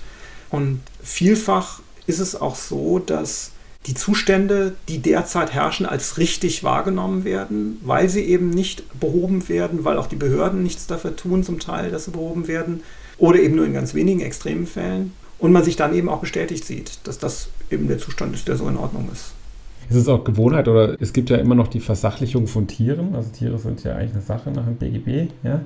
Und 0.49 0.81
vielfach 1.01 1.79
ist 2.07 2.19
es 2.19 2.39
auch 2.39 2.55
so, 2.55 2.99
dass 2.99 3.51
die 3.87 3.93
Zustände, 3.93 4.75
die 4.89 4.99
derzeit 4.99 5.53
herrschen, 5.53 5.85
als 5.85 6.17
richtig 6.17 6.63
wahrgenommen 6.63 7.23
werden, 7.23 7.79
weil 7.83 8.09
sie 8.09 8.23
eben 8.25 8.49
nicht 8.49 8.83
behoben 8.99 9.47
werden, 9.49 9.85
weil 9.85 9.97
auch 9.97 10.07
die 10.07 10.17
Behörden 10.17 10.61
nichts 10.61 10.87
dafür 10.87 11.15
tun, 11.15 11.43
zum 11.43 11.59
Teil, 11.59 11.89
dass 11.89 12.05
sie 12.05 12.11
behoben 12.11 12.47
werden, 12.47 12.83
oder 13.17 13.39
eben 13.39 13.55
nur 13.55 13.65
in 13.65 13.73
ganz 13.73 13.93
wenigen 13.93 14.19
extremen 14.19 14.67
Fällen. 14.67 15.13
Und 15.41 15.51
man 15.51 15.63
sich 15.63 15.75
dann 15.75 15.95
eben 15.95 16.07
auch 16.07 16.19
bestätigt 16.19 16.63
sieht, 16.65 16.99
dass 17.05 17.17
das 17.17 17.49
eben 17.71 17.87
der 17.87 17.97
Zustand 17.97 18.35
ist, 18.35 18.47
der 18.47 18.57
so 18.57 18.69
in 18.69 18.77
Ordnung 18.77 19.09
ist. 19.11 19.33
Ist 19.89 19.95
es 19.97 20.07
auch 20.07 20.23
Gewohnheit 20.23 20.67
oder 20.67 21.01
es 21.01 21.13
gibt 21.13 21.31
ja 21.31 21.37
immer 21.37 21.55
noch 21.55 21.67
die 21.67 21.79
Versachlichung 21.79 22.45
von 22.45 22.67
Tieren? 22.67 23.15
Also 23.15 23.29
Tiere 23.31 23.57
sind 23.57 23.83
ja 23.83 23.95
eigentlich 23.95 24.13
eine 24.13 24.21
Sache 24.21 24.51
nach 24.51 24.65
dem 24.65 24.75
BGB, 24.75 25.31
ja? 25.43 25.61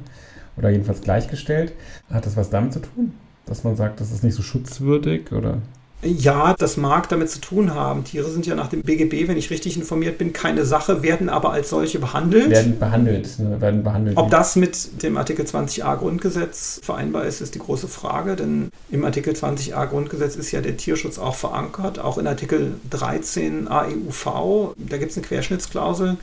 Oder 0.58 0.70
jedenfalls 0.70 1.01
gleichgestellt. 1.01 1.74
Hat 2.10 2.25
das 2.25 2.38
was 2.38 2.50
damit 2.50 2.72
zu 2.72 2.79
tun? 2.79 3.12
Dass 3.46 3.65
man 3.65 3.75
sagt, 3.75 4.00
das 4.00 4.12
ist 4.12 4.24
nicht 4.24 4.34
so 4.34 4.41
schutzwürdig 4.41 5.34
oder? 5.34 5.62
Ja, 6.04 6.54
das 6.58 6.78
mag 6.78 7.10
damit 7.10 7.30
zu 7.30 7.40
tun 7.40 7.74
haben. 7.74 8.04
Tiere 8.04 8.30
sind 8.30 8.46
ja 8.46 8.56
nach 8.56 8.68
dem 8.68 8.84
BGB, 8.84 9.28
wenn 9.28 9.38
ich 9.38 9.50
richtig 9.50 9.75
informiert 9.75 10.18
bin, 10.18 10.34
keine 10.34 10.66
Sache, 10.66 11.02
werden 11.02 11.30
aber 11.30 11.52
als 11.52 11.70
solche 11.70 12.00
behandelt. 12.00 12.52
Werden 12.52 12.78
behandelt. 12.78 13.40
Ne, 13.40 13.60
werden 13.60 13.84
behandelt 13.84 14.18
Ob 14.18 14.30
das 14.30 14.56
mit 14.56 15.02
dem 15.02 15.18
Artikel 15.18 15.46
20a 15.46 15.98
Grundgesetz 15.98 16.80
vereinbar 16.84 17.25
ist, 17.25 17.42
ist 17.42 17.56
die 17.56 17.60
große 17.60 17.88
Frage, 17.88 18.36
denn 18.36 18.70
im 18.92 19.04
Artikel 19.04 19.34
20a 19.34 19.88
Grundgesetz 19.88 20.36
ist 20.36 20.52
ja 20.52 20.62
der 20.62 20.78
Tierschutz 20.78 21.18
auch 21.18 21.36
verankert, 21.36 21.98
auch 21.98 22.18
in 22.18 22.28
Artikel 22.28 22.75
13 22.92 23.68
AEUV. 23.68 24.75
Da 24.78 24.98
gibt 24.98 25.12
es 25.12 25.18
eine 25.18 25.25
Querschnittsklausel, 25.25 26.18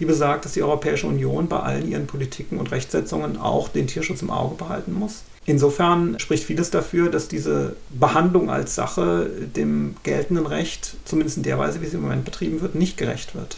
die 0.00 0.04
besagt, 0.04 0.44
dass 0.44 0.52
die 0.52 0.62
Europäische 0.62 1.06
Union 1.06 1.48
bei 1.48 1.60
allen 1.60 1.88
ihren 1.88 2.06
Politiken 2.06 2.58
und 2.58 2.72
Rechtsetzungen 2.72 3.36
auch 3.36 3.68
den 3.68 3.86
Tierschutz 3.86 4.22
im 4.22 4.30
Auge 4.30 4.56
behalten 4.56 4.92
muss. 4.92 5.22
Insofern 5.48 6.18
spricht 6.18 6.44
vieles 6.44 6.70
dafür, 6.70 7.10
dass 7.10 7.26
diese 7.26 7.74
Behandlung 7.88 8.50
als 8.50 8.74
Sache 8.74 9.30
dem 9.56 9.96
geltenden 10.02 10.44
Recht, 10.44 10.96
zumindest 11.06 11.38
in 11.38 11.42
der 11.42 11.58
Weise, 11.58 11.80
wie 11.80 11.86
sie 11.86 11.96
im 11.96 12.02
Moment 12.02 12.26
betrieben 12.26 12.60
wird, 12.60 12.74
nicht 12.74 12.98
gerecht 12.98 13.34
wird. 13.34 13.56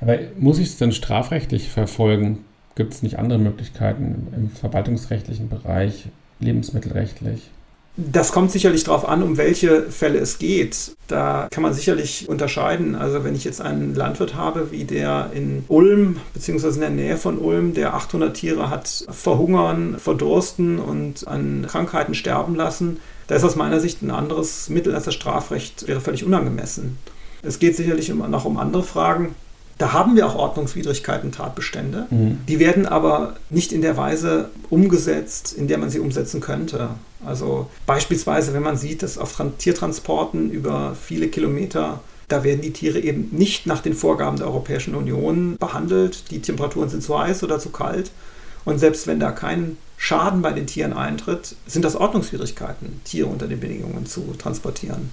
Aber 0.00 0.16
muss 0.38 0.58
ich 0.60 0.68
es 0.68 0.76
denn 0.76 0.92
strafrechtlich 0.92 1.70
verfolgen? 1.70 2.44
Gibt 2.76 2.94
es 2.94 3.02
nicht 3.02 3.18
andere 3.18 3.40
Möglichkeiten 3.40 4.28
im 4.36 4.48
verwaltungsrechtlichen 4.48 5.48
Bereich, 5.48 6.04
lebensmittelrechtlich? 6.38 7.50
Das 7.96 8.32
kommt 8.32 8.50
sicherlich 8.50 8.82
darauf 8.82 9.08
an, 9.08 9.22
um 9.22 9.36
welche 9.36 9.82
Fälle 9.82 10.18
es 10.18 10.38
geht. 10.38 10.96
Da 11.06 11.46
kann 11.50 11.62
man 11.62 11.72
sicherlich 11.72 12.28
unterscheiden. 12.28 12.96
Also 12.96 13.22
wenn 13.22 13.36
ich 13.36 13.44
jetzt 13.44 13.60
einen 13.60 13.94
Landwirt 13.94 14.34
habe, 14.34 14.72
wie 14.72 14.82
der 14.84 15.30
in 15.32 15.64
Ulm 15.68 16.18
bzw. 16.34 16.68
in 16.70 16.80
der 16.80 16.90
Nähe 16.90 17.16
von 17.16 17.38
Ulm, 17.38 17.72
der 17.72 17.94
800 17.94 18.36
Tiere 18.36 18.68
hat 18.68 19.06
verhungern, 19.08 19.96
verdursten 19.98 20.80
und 20.80 21.28
an 21.28 21.66
Krankheiten 21.68 22.14
sterben 22.14 22.56
lassen, 22.56 22.98
da 23.28 23.36
ist 23.36 23.44
aus 23.44 23.54
meiner 23.54 23.78
Sicht 23.78 24.02
ein 24.02 24.10
anderes 24.10 24.68
Mittel 24.68 24.92
als 24.92 25.04
das 25.04 25.14
Strafrecht 25.14 25.86
wäre 25.86 26.00
völlig 26.00 26.24
unangemessen. 26.24 26.98
Es 27.42 27.60
geht 27.60 27.76
sicherlich 27.76 28.08
noch 28.08 28.44
um 28.44 28.56
andere 28.56 28.82
Fragen. 28.82 29.36
Da 29.78 29.92
haben 29.92 30.16
wir 30.16 30.26
auch 30.26 30.36
Ordnungswidrigkeiten, 30.36 31.32
Tatbestände. 31.32 32.06
Mhm. 32.10 32.38
Die 32.48 32.58
werden 32.58 32.86
aber 32.86 33.36
nicht 33.50 33.72
in 33.72 33.82
der 33.82 33.96
Weise 33.96 34.50
umgesetzt, 34.70 35.52
in 35.52 35.66
der 35.66 35.78
man 35.78 35.90
sie 35.90 35.98
umsetzen 35.98 36.40
könnte. 36.40 36.90
Also 37.24 37.68
beispielsweise, 37.86 38.52
wenn 38.52 38.62
man 38.62 38.76
sieht, 38.76 39.02
dass 39.02 39.18
auf 39.18 39.40
Tiertransporten 39.58 40.50
über 40.50 40.94
viele 40.94 41.28
Kilometer 41.28 42.00
da 42.28 42.42
werden 42.42 42.62
die 42.62 42.72
Tiere 42.72 43.00
eben 43.00 43.28
nicht 43.32 43.66
nach 43.66 43.80
den 43.80 43.94
Vorgaben 43.94 44.38
der 44.38 44.46
Europäischen 44.46 44.94
Union 44.94 45.56
behandelt. 45.58 46.30
Die 46.30 46.40
Temperaturen 46.40 46.88
sind 46.88 47.02
zu 47.02 47.18
heiß 47.18 47.42
oder 47.42 47.58
zu 47.58 47.70
kalt. 47.70 48.10
Und 48.64 48.78
selbst 48.78 49.06
wenn 49.06 49.20
da 49.20 49.30
kein 49.30 49.76
Schaden 49.98 50.42
bei 50.42 50.52
den 50.52 50.66
Tieren 50.66 50.92
eintritt, 50.94 51.54
sind 51.66 51.84
das 51.84 51.96
Ordnungswidrigkeiten, 51.96 53.00
Tiere 53.04 53.28
unter 53.28 53.46
den 53.46 53.60
Bedingungen 53.60 54.06
zu 54.06 54.34
transportieren. 54.38 55.10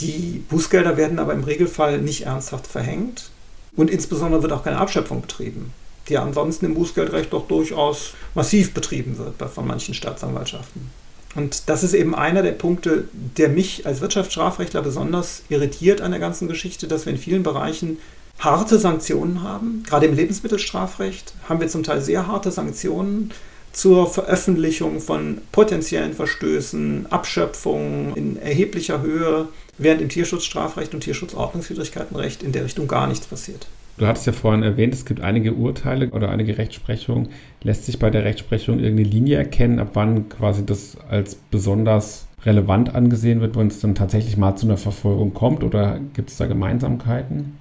Die 0.00 0.42
Bußgelder 0.48 0.96
werden 0.96 1.18
aber 1.18 1.34
im 1.34 1.44
Regelfall 1.44 2.00
nicht 2.00 2.26
ernsthaft 2.26 2.66
verhängt. 2.66 3.30
Und 3.76 3.90
insbesondere 3.90 4.42
wird 4.42 4.52
auch 4.52 4.64
keine 4.64 4.78
Abschöpfung 4.78 5.22
betrieben, 5.22 5.72
die 6.08 6.18
ansonsten 6.18 6.66
im 6.66 6.74
Bußgeldrecht 6.74 7.32
doch 7.32 7.48
durchaus 7.48 8.14
massiv 8.34 8.72
betrieben 8.72 9.18
wird 9.18 9.34
von 9.50 9.66
manchen 9.66 9.94
Staatsanwaltschaften. 9.94 10.90
Und 11.34 11.68
das 11.68 11.82
ist 11.82 11.94
eben 11.94 12.14
einer 12.14 12.42
der 12.42 12.52
Punkte, 12.52 13.08
der 13.12 13.48
mich 13.48 13.86
als 13.86 14.00
Wirtschaftsstrafrechtler 14.00 14.82
besonders 14.82 15.42
irritiert 15.48 16.00
an 16.00 16.12
der 16.12 16.20
ganzen 16.20 16.46
Geschichte, 16.46 16.86
dass 16.86 17.06
wir 17.06 17.12
in 17.12 17.18
vielen 17.18 17.42
Bereichen 17.42 17.98
harte 18.38 18.78
Sanktionen 18.78 19.42
haben. 19.42 19.82
Gerade 19.84 20.06
im 20.06 20.14
Lebensmittelstrafrecht 20.14 21.34
haben 21.48 21.60
wir 21.60 21.68
zum 21.68 21.82
Teil 21.82 22.00
sehr 22.00 22.26
harte 22.28 22.50
Sanktionen 22.50 23.32
zur 23.74 24.08
Veröffentlichung 24.08 25.00
von 25.00 25.38
potenziellen 25.52 26.14
Verstößen, 26.14 27.06
Abschöpfungen 27.10 28.14
in 28.14 28.40
erheblicher 28.40 29.02
Höhe, 29.02 29.48
während 29.76 30.00
im 30.00 30.08
Tierschutzstrafrecht 30.08 30.94
und 30.94 31.00
Tierschutzordnungswidrigkeitenrecht 31.00 32.42
in 32.42 32.52
der 32.52 32.64
Richtung 32.64 32.88
gar 32.88 33.06
nichts 33.06 33.26
passiert. 33.26 33.66
Du 33.96 34.06
hattest 34.06 34.26
ja 34.26 34.32
vorhin 34.32 34.62
erwähnt, 34.62 34.92
es 34.92 35.04
gibt 35.04 35.20
einige 35.20 35.52
Urteile 35.52 36.10
oder 36.10 36.30
einige 36.30 36.58
Rechtsprechungen. 36.58 37.28
Lässt 37.62 37.86
sich 37.86 37.98
bei 37.98 38.10
der 38.10 38.24
Rechtsprechung 38.24 38.80
irgendeine 38.80 39.08
Linie 39.08 39.36
erkennen, 39.36 39.78
ab 39.78 39.90
wann 39.94 40.28
quasi 40.28 40.66
das 40.66 40.96
als 41.08 41.36
besonders 41.36 42.26
relevant 42.44 42.94
angesehen 42.94 43.40
wird, 43.40 43.56
wenn 43.56 43.68
es 43.68 43.80
dann 43.80 43.94
tatsächlich 43.94 44.36
mal 44.36 44.56
zu 44.56 44.66
einer 44.66 44.76
Verfolgung 44.76 45.32
kommt 45.32 45.62
oder 45.62 46.00
gibt 46.14 46.30
es 46.30 46.36
da 46.36 46.46
Gemeinsamkeiten? 46.46 47.56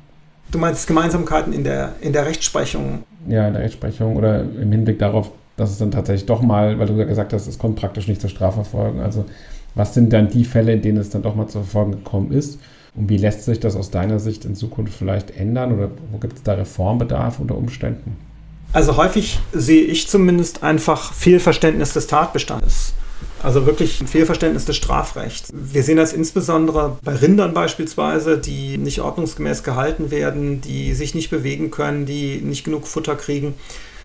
Du 0.52 0.58
meinst 0.58 0.88
Gemeinsamkeiten 0.88 1.54
in 1.54 1.64
der, 1.64 1.96
in 2.02 2.14
der 2.14 2.26
Rechtsprechung? 2.26 3.04
Ja, 3.28 3.48
in 3.48 3.54
der 3.54 3.64
Rechtsprechung 3.64 4.16
oder 4.16 4.42
im 4.42 4.72
Hinblick 4.72 5.00
darauf, 5.00 5.32
dass 5.56 5.72
es 5.72 5.78
dann 5.78 5.92
tatsächlich 5.92 6.26
doch 6.26 6.42
mal, 6.42 6.80
weil 6.80 6.88
du 6.88 6.94
ja 6.94 7.06
gesagt 7.06 7.34
hast, 7.34 7.48
es 7.48 7.58
kommt 7.58 7.76
praktisch 7.76 8.08
nicht 8.08 8.22
zur 8.22 8.30
Strafverfolgung. 8.30 9.02
Also 9.02 9.26
was 9.76 9.94
sind 9.94 10.14
dann 10.14 10.30
die 10.30 10.46
Fälle, 10.46 10.74
in 10.74 10.82
denen 10.82 10.98
es 10.98 11.10
dann 11.10 11.22
doch 11.22 11.36
mal 11.36 11.48
zur 11.48 11.64
Verfolgung 11.64 12.04
gekommen 12.04 12.32
ist? 12.32 12.60
Und 12.96 13.10
wie 13.10 13.18
lässt 13.18 13.44
sich 13.44 13.60
das 13.60 13.76
aus 13.76 13.90
deiner 13.90 14.20
Sicht 14.20 14.46
in 14.46 14.56
Zukunft 14.56 14.94
vielleicht 14.94 15.32
ändern 15.32 15.74
oder 15.74 15.90
wo 16.12 16.18
gibt 16.20 16.38
es 16.38 16.44
da 16.44 16.54
Reformbedarf 16.54 17.40
unter 17.40 17.58
Umständen? 17.58 18.18
Also 18.72 18.98
häufig 18.98 19.40
sehe 19.52 19.84
ich 19.84 20.08
zumindest 20.08 20.64
einfach 20.64 21.14
Fehlverständnis 21.14 21.94
des 21.94 22.08
Tatbestandes. 22.08 22.94
Also 23.42 23.66
wirklich 23.66 24.00
ein 24.00 24.08
Fehlverständnis 24.08 24.66
des 24.66 24.78
Strafrechts. 24.78 25.52
Wir 25.54 25.84
sehen 25.84 25.98
das 25.98 26.14
insbesondere 26.14 26.98
bei 27.04 27.14
Rindern 27.14 27.54
beispielsweise, 27.54 28.38
die 28.38 28.78
nicht 28.78 29.02
ordnungsgemäß 29.02 29.64
gehalten 29.64 30.12
werden, 30.12 30.62
die 30.62 30.94
sich 30.94 31.14
nicht 31.14 31.30
bewegen 31.30 31.70
können, 31.70 32.06
die 32.06 32.42
nicht 32.42 32.64
genug 32.64 32.88
Futter 32.88 33.16
kriegen. 33.16 33.54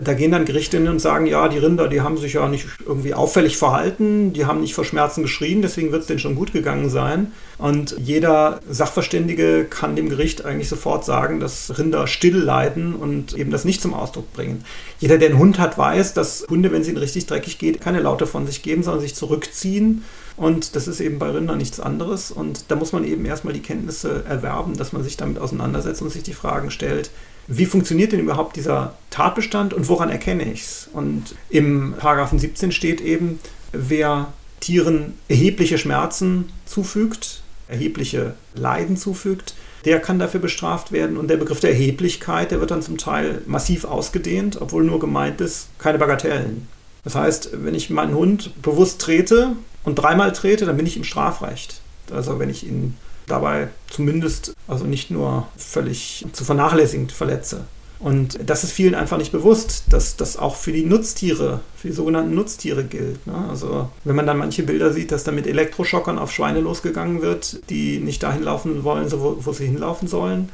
Da 0.01 0.15
gehen 0.15 0.31
dann 0.31 0.45
Gerichte 0.45 0.79
hin 0.79 0.89
und 0.89 1.01
sagen, 1.01 1.27
ja, 1.27 1.49
die 1.49 1.59
Rinder, 1.59 1.89
die 1.89 2.03
haben 2.03 2.17
sich 2.19 2.35
ja 2.35 2.49
nicht 2.49 2.67
irgendwie 2.87 3.15
auffällig 3.15 3.57
verhalten, 3.57 4.33
die 4.33 4.47
haben 4.47 4.61
nicht 4.61 4.75
vor 4.75 4.85
Schmerzen 4.85 5.23
geschrien, 5.23 5.61
deswegen 5.61 5.91
wird 5.91 6.03
es 6.03 6.07
denen 6.07 6.21
schon 6.21 6.37
gut 6.37 6.53
gegangen 6.53 6.89
sein. 6.89 7.33
Und 7.59 7.97
jeder 7.99 8.61
Sachverständige 8.71 9.65
kann 9.65 9.97
dem 9.97 10.09
Gericht 10.09 10.45
eigentlich 10.45 10.69
sofort 10.69 11.05
sagen, 11.05 11.41
dass 11.41 11.77
Rinder 11.79 12.07
still 12.07 12.37
leiden 12.37 12.95
und 12.95 13.37
eben 13.37 13.51
das 13.51 13.65
nicht 13.65 13.83
zum 13.83 13.93
Ausdruck 13.93 14.33
bringen. 14.33 14.65
Jeder, 15.01 15.19
der 15.19 15.31
einen 15.31 15.39
Hund 15.39 15.59
hat, 15.59 15.77
weiß, 15.77 16.15
dass 16.15 16.47
Hunde, 16.49 16.71
wenn 16.71 16.83
es 16.83 16.89
ihnen 16.89 16.99
richtig 16.99 17.27
dreckig 17.27 17.59
geht, 17.59 17.81
keine 17.81 18.01
Laute 18.01 18.29
von 18.29 18.47
sich 18.47 18.63
geben, 18.63 18.85
sondern 18.85 19.03
sich 19.03 19.17
zurückziehen. 19.17 20.05
Und 20.37 20.77
das 20.77 20.87
ist 20.87 21.01
eben 21.01 21.19
bei 21.19 21.31
Rindern 21.31 21.59
nichts 21.59 21.81
anderes. 21.81 22.31
Und 22.31 22.67
da 22.69 22.77
muss 22.77 22.93
man 22.93 23.03
eben 23.03 23.25
erstmal 23.25 23.55
die 23.55 23.63
Kenntnisse 23.63 24.25
erwerben, 24.29 24.77
dass 24.77 24.93
man 24.93 25.03
sich 25.03 25.17
damit 25.17 25.41
auseinandersetzt 25.41 26.01
und 26.01 26.11
sich 26.11 26.23
die 26.23 26.35
Fragen 26.35 26.71
stellt, 26.71 27.11
wie 27.49 27.67
funktioniert 27.67 28.13
denn 28.13 28.21
überhaupt 28.21 28.57
dieser 28.57 28.95
Tatbestand 29.11 29.73
und 29.73 29.89
woran 29.89 30.11
erkenne 30.11 30.53
ich 30.53 30.63
es? 30.63 30.89
Und 30.93 31.35
im 31.49 31.95
Paragraphen 31.99 32.39
17 32.39 32.73
steht 32.73 33.01
eben, 33.01 33.41
wer 33.73 34.33
Tieren 34.61 35.15
erhebliche 35.29 35.79
Schmerzen 35.79 36.51
zufügt, 36.67 37.43
erhebliche 37.69 38.35
Leiden 38.55 38.97
zufügt, 38.97 39.55
der 39.85 40.01
kann 40.01 40.19
dafür 40.19 40.41
bestraft 40.41 40.93
werden. 40.93 41.17
Und 41.17 41.29
der 41.29 41.39
Begriff 41.39 41.61
der 41.61 41.71
Erheblichkeit, 41.71 42.51
der 42.51 42.61
wird 42.61 42.71
dann 42.71 42.83
zum 42.83 42.99
Teil 42.99 43.41
massiv 43.47 43.85
ausgedehnt, 43.85 44.61
obwohl 44.61 44.85
nur 44.85 45.01
gemeint 45.01 45.41
ist, 45.41 45.69
keine 45.79 45.99
Bagatellen. 45.99 46.69
Das 47.05 47.15
heißt, 47.15 47.51
wenn 47.65 47.75
ich 47.75 47.89
meinen 47.89 48.15
Hund 48.15 48.61
bewusst 48.61 49.01
trete 49.01 49.57
und 49.85 49.95
dreimal 49.95 50.33
trete, 50.33 50.67
dann 50.67 50.77
bin 50.77 50.87
ich 50.87 50.97
im 50.97 51.05
Strafrecht. 51.05 51.81
Also 52.11 52.39
wenn 52.39 52.51
ich 52.51 52.67
ihn 52.67 52.97
dabei 53.29 53.69
zumindest 53.89 54.55
also 54.67 54.85
nicht 54.85 55.11
nur 55.11 55.49
völlig 55.57 56.27
zu 56.33 56.45
vernachlässigend 56.45 57.13
verletze. 57.13 57.65
Und 58.01 58.39
das 58.49 58.63
ist 58.63 58.73
vielen 58.73 58.95
einfach 58.95 59.19
nicht 59.19 59.33
bewusst, 59.33 59.85
dass 59.91 60.17
das 60.17 60.37
auch 60.37 60.55
für 60.55 60.71
die 60.71 60.85
Nutztiere, 60.85 61.61
für 61.77 61.89
die 61.89 61.95
sogenannten 61.95 62.35
Nutztiere 62.35 62.85
gilt. 62.85 63.27
Ne? 63.27 63.35
Also 63.51 63.91
wenn 64.05 64.15
man 64.15 64.27
dann 64.27 64.39
manche 64.39 64.63
Bilder 64.63 64.93
sieht, 64.93 65.11
dass 65.11 65.25
da 65.25 65.33
mit 65.33 65.47
Elektroschockern 65.47 66.19
auf 66.19 66.31
Schweine 66.31 66.61
losgegangen 66.61 67.23
wird, 67.23 67.69
die 67.71 67.99
nicht 67.99 68.23
dahin 68.23 68.45
laufen 68.45 68.85
wollen, 68.85 69.11
wo, 69.11 69.39
wo 69.41 69.53
sie 69.53 69.67
hinlaufen 69.67 70.07
sollen, 70.07 70.49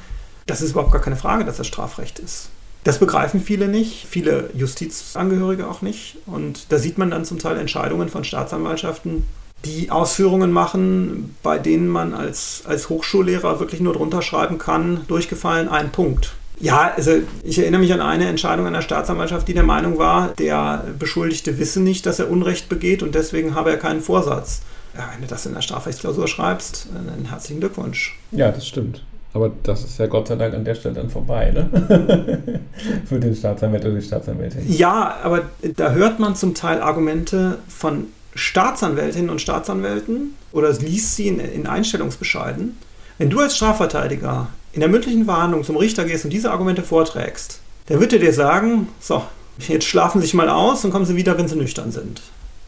das 0.46 0.62
ist 0.62 0.72
überhaupt 0.72 0.92
gar 0.92 1.02
keine 1.02 1.16
Frage, 1.16 1.44
dass 1.44 1.58
das 1.58 1.66
Strafrecht 1.66 2.18
ist. 2.18 2.48
Das 2.82 2.98
begreifen 2.98 3.40
viele 3.40 3.68
nicht, 3.68 4.06
viele 4.08 4.50
Justizangehörige 4.54 5.68
auch 5.68 5.80
nicht. 5.80 6.16
Und 6.26 6.70
da 6.70 6.78
sieht 6.78 6.98
man 6.98 7.10
dann 7.10 7.24
zum 7.24 7.38
Teil 7.38 7.58
Entscheidungen 7.58 8.10
von 8.10 8.24
Staatsanwaltschaften, 8.24 9.24
die 9.64 9.90
Ausführungen 9.90 10.52
machen, 10.52 11.36
bei 11.42 11.58
denen 11.58 11.88
man 11.88 12.14
als, 12.14 12.62
als 12.66 12.88
Hochschullehrer 12.88 13.60
wirklich 13.60 13.80
nur 13.80 13.94
drunter 13.94 14.22
schreiben 14.22 14.58
kann, 14.58 15.00
durchgefallen, 15.08 15.68
ein 15.68 15.92
Punkt. 15.92 16.34
Ja, 16.60 16.92
also 16.96 17.12
ich 17.42 17.58
erinnere 17.58 17.80
mich 17.80 17.92
an 17.92 18.00
eine 18.00 18.28
Entscheidung 18.28 18.66
einer 18.66 18.82
Staatsanwaltschaft, 18.82 19.48
die 19.48 19.54
der 19.54 19.64
Meinung 19.64 19.98
war, 19.98 20.28
der 20.38 20.84
Beschuldigte 20.98 21.58
wisse 21.58 21.80
nicht, 21.80 22.06
dass 22.06 22.20
er 22.20 22.30
Unrecht 22.30 22.68
begeht 22.68 23.02
und 23.02 23.14
deswegen 23.14 23.54
habe 23.54 23.70
er 23.70 23.76
keinen 23.76 24.00
Vorsatz. 24.00 24.62
Ja, 24.96 25.10
wenn 25.12 25.22
du 25.22 25.26
das 25.26 25.44
in 25.46 25.54
der 25.54 25.62
Strafrechtsklausur 25.62 26.28
schreibst, 26.28 26.86
dann 26.94 27.24
herzlichen 27.24 27.58
Glückwunsch. 27.58 28.16
Ja, 28.30 28.52
das 28.52 28.68
stimmt. 28.68 29.02
Aber 29.32 29.50
das 29.64 29.82
ist 29.82 29.98
ja 29.98 30.06
Gott 30.06 30.28
sei 30.28 30.36
Dank 30.36 30.54
an 30.54 30.64
der 30.64 30.76
Stelle 30.76 30.94
dann 30.94 31.10
vorbei, 31.10 31.50
ne? 31.50 32.60
Für 33.04 33.18
den 33.18 33.34
Staatsanwalt 33.34 33.84
oder 33.84 33.96
die 33.96 34.02
Staatsanwältin. 34.02 34.72
Ja, 34.72 35.16
aber 35.24 35.42
da 35.76 35.90
hört 35.90 36.20
man 36.20 36.36
zum 36.36 36.54
Teil 36.54 36.80
Argumente 36.80 37.58
von 37.66 38.06
Staatsanwältinnen 38.34 39.30
und 39.30 39.40
Staatsanwälten 39.40 40.34
oder 40.52 40.72
liest 40.72 41.16
sie 41.16 41.28
in, 41.28 41.40
in 41.40 41.66
Einstellungsbescheiden. 41.66 42.76
Wenn 43.18 43.30
du 43.30 43.40
als 43.40 43.56
Strafverteidiger 43.56 44.48
in 44.72 44.80
der 44.80 44.88
mündlichen 44.88 45.24
Verhandlung 45.24 45.62
zum 45.62 45.76
Richter 45.76 46.04
gehst 46.04 46.24
und 46.24 46.32
diese 46.32 46.50
Argumente 46.50 46.82
vorträgst, 46.82 47.60
dann 47.86 48.00
wird 48.00 48.12
er 48.12 48.18
dir 48.18 48.32
sagen, 48.32 48.88
so, 48.98 49.22
jetzt 49.58 49.86
schlafen 49.86 50.20
Sie 50.20 50.26
sich 50.26 50.34
mal 50.34 50.48
aus 50.48 50.84
und 50.84 50.90
kommen 50.90 51.06
Sie 51.06 51.16
wieder, 51.16 51.38
wenn 51.38 51.48
Sie 51.48 51.56
nüchtern 51.56 51.92
sind. 51.92 52.22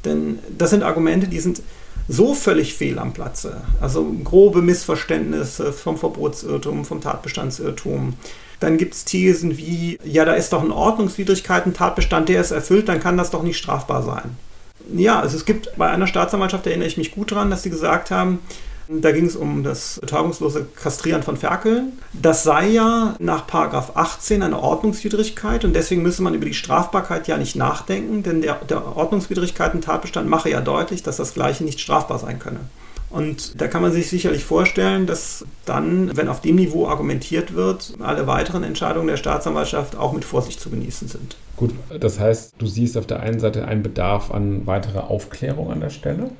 Denn 0.04 0.38
das 0.56 0.70
sind 0.70 0.84
Argumente, 0.84 1.26
die 1.26 1.40
sind 1.40 1.62
so 2.08 2.34
völlig 2.34 2.74
fehl 2.74 2.98
am 2.98 3.12
Platze. 3.12 3.62
Also 3.80 4.14
grobe 4.22 4.62
Missverständnisse 4.62 5.72
vom 5.72 5.98
Verbotsirrtum, 5.98 6.84
vom 6.84 7.00
Tatbestandsirrtum. 7.00 8.14
Dann 8.60 8.76
gibt 8.78 8.94
es 8.94 9.04
Thesen 9.04 9.58
wie, 9.58 9.98
ja, 10.04 10.24
da 10.24 10.34
ist 10.34 10.52
doch 10.52 10.62
ein 10.62 10.70
Ordnungswidrigkeiten-Tatbestand, 10.70 12.28
der 12.28 12.40
ist 12.40 12.52
erfüllt, 12.52 12.88
dann 12.88 13.00
kann 13.00 13.16
das 13.16 13.30
doch 13.30 13.42
nicht 13.42 13.58
strafbar 13.58 14.02
sein. 14.02 14.36
Ja, 14.94 15.20
also 15.20 15.36
es 15.36 15.44
gibt 15.44 15.76
bei 15.76 15.88
einer 15.88 16.06
Staatsanwaltschaft, 16.06 16.66
erinnere 16.66 16.88
ich 16.88 16.96
mich 16.96 17.12
gut 17.12 17.32
daran, 17.32 17.50
dass 17.50 17.62
sie 17.62 17.70
gesagt 17.70 18.10
haben, 18.10 18.40
da 18.88 19.10
ging 19.10 19.26
es 19.26 19.34
um 19.34 19.64
das 19.64 19.98
betäubungslose 20.00 20.64
Kastrieren 20.76 21.24
von 21.24 21.36
Ferkeln. 21.36 21.98
Das 22.12 22.44
sei 22.44 22.68
ja 22.68 23.16
nach 23.18 23.44
18 23.52 24.42
eine 24.42 24.60
Ordnungswidrigkeit 24.60 25.64
und 25.64 25.74
deswegen 25.74 26.02
müsse 26.02 26.22
man 26.22 26.34
über 26.34 26.46
die 26.46 26.54
Strafbarkeit 26.54 27.26
ja 27.26 27.36
nicht 27.36 27.56
nachdenken, 27.56 28.22
denn 28.22 28.42
der, 28.42 28.54
der 28.54 28.96
Ordnungswidrigkeiten-Tatbestand 28.96 30.28
mache 30.28 30.50
ja 30.50 30.60
deutlich, 30.60 31.02
dass 31.02 31.16
das 31.16 31.34
Gleiche 31.34 31.64
nicht 31.64 31.80
strafbar 31.80 32.20
sein 32.20 32.38
könne. 32.38 32.60
Und 33.10 33.60
da 33.60 33.68
kann 33.68 33.82
man 33.82 33.92
sich 33.92 34.08
sicherlich 34.10 34.44
vorstellen, 34.44 35.06
dass 35.06 35.44
dann, 35.64 36.16
wenn 36.16 36.28
auf 36.28 36.40
dem 36.40 36.56
Niveau 36.56 36.88
argumentiert 36.88 37.54
wird, 37.54 37.94
alle 38.00 38.26
weiteren 38.26 38.64
Entscheidungen 38.64 39.06
der 39.06 39.16
Staatsanwaltschaft 39.16 39.96
auch 39.96 40.12
mit 40.12 40.24
Vorsicht 40.24 40.60
zu 40.60 40.70
genießen 40.70 41.08
sind. 41.08 41.36
Gut, 41.56 41.72
das 42.00 42.18
heißt, 42.18 42.54
du 42.58 42.66
siehst 42.66 42.96
auf 42.96 43.06
der 43.06 43.20
einen 43.20 43.38
Seite 43.38 43.66
einen 43.66 43.82
Bedarf 43.82 44.30
an 44.30 44.66
weiterer 44.66 45.08
Aufklärung 45.08 45.70
an 45.70 45.80
der 45.80 45.90
Stelle. 45.90 46.30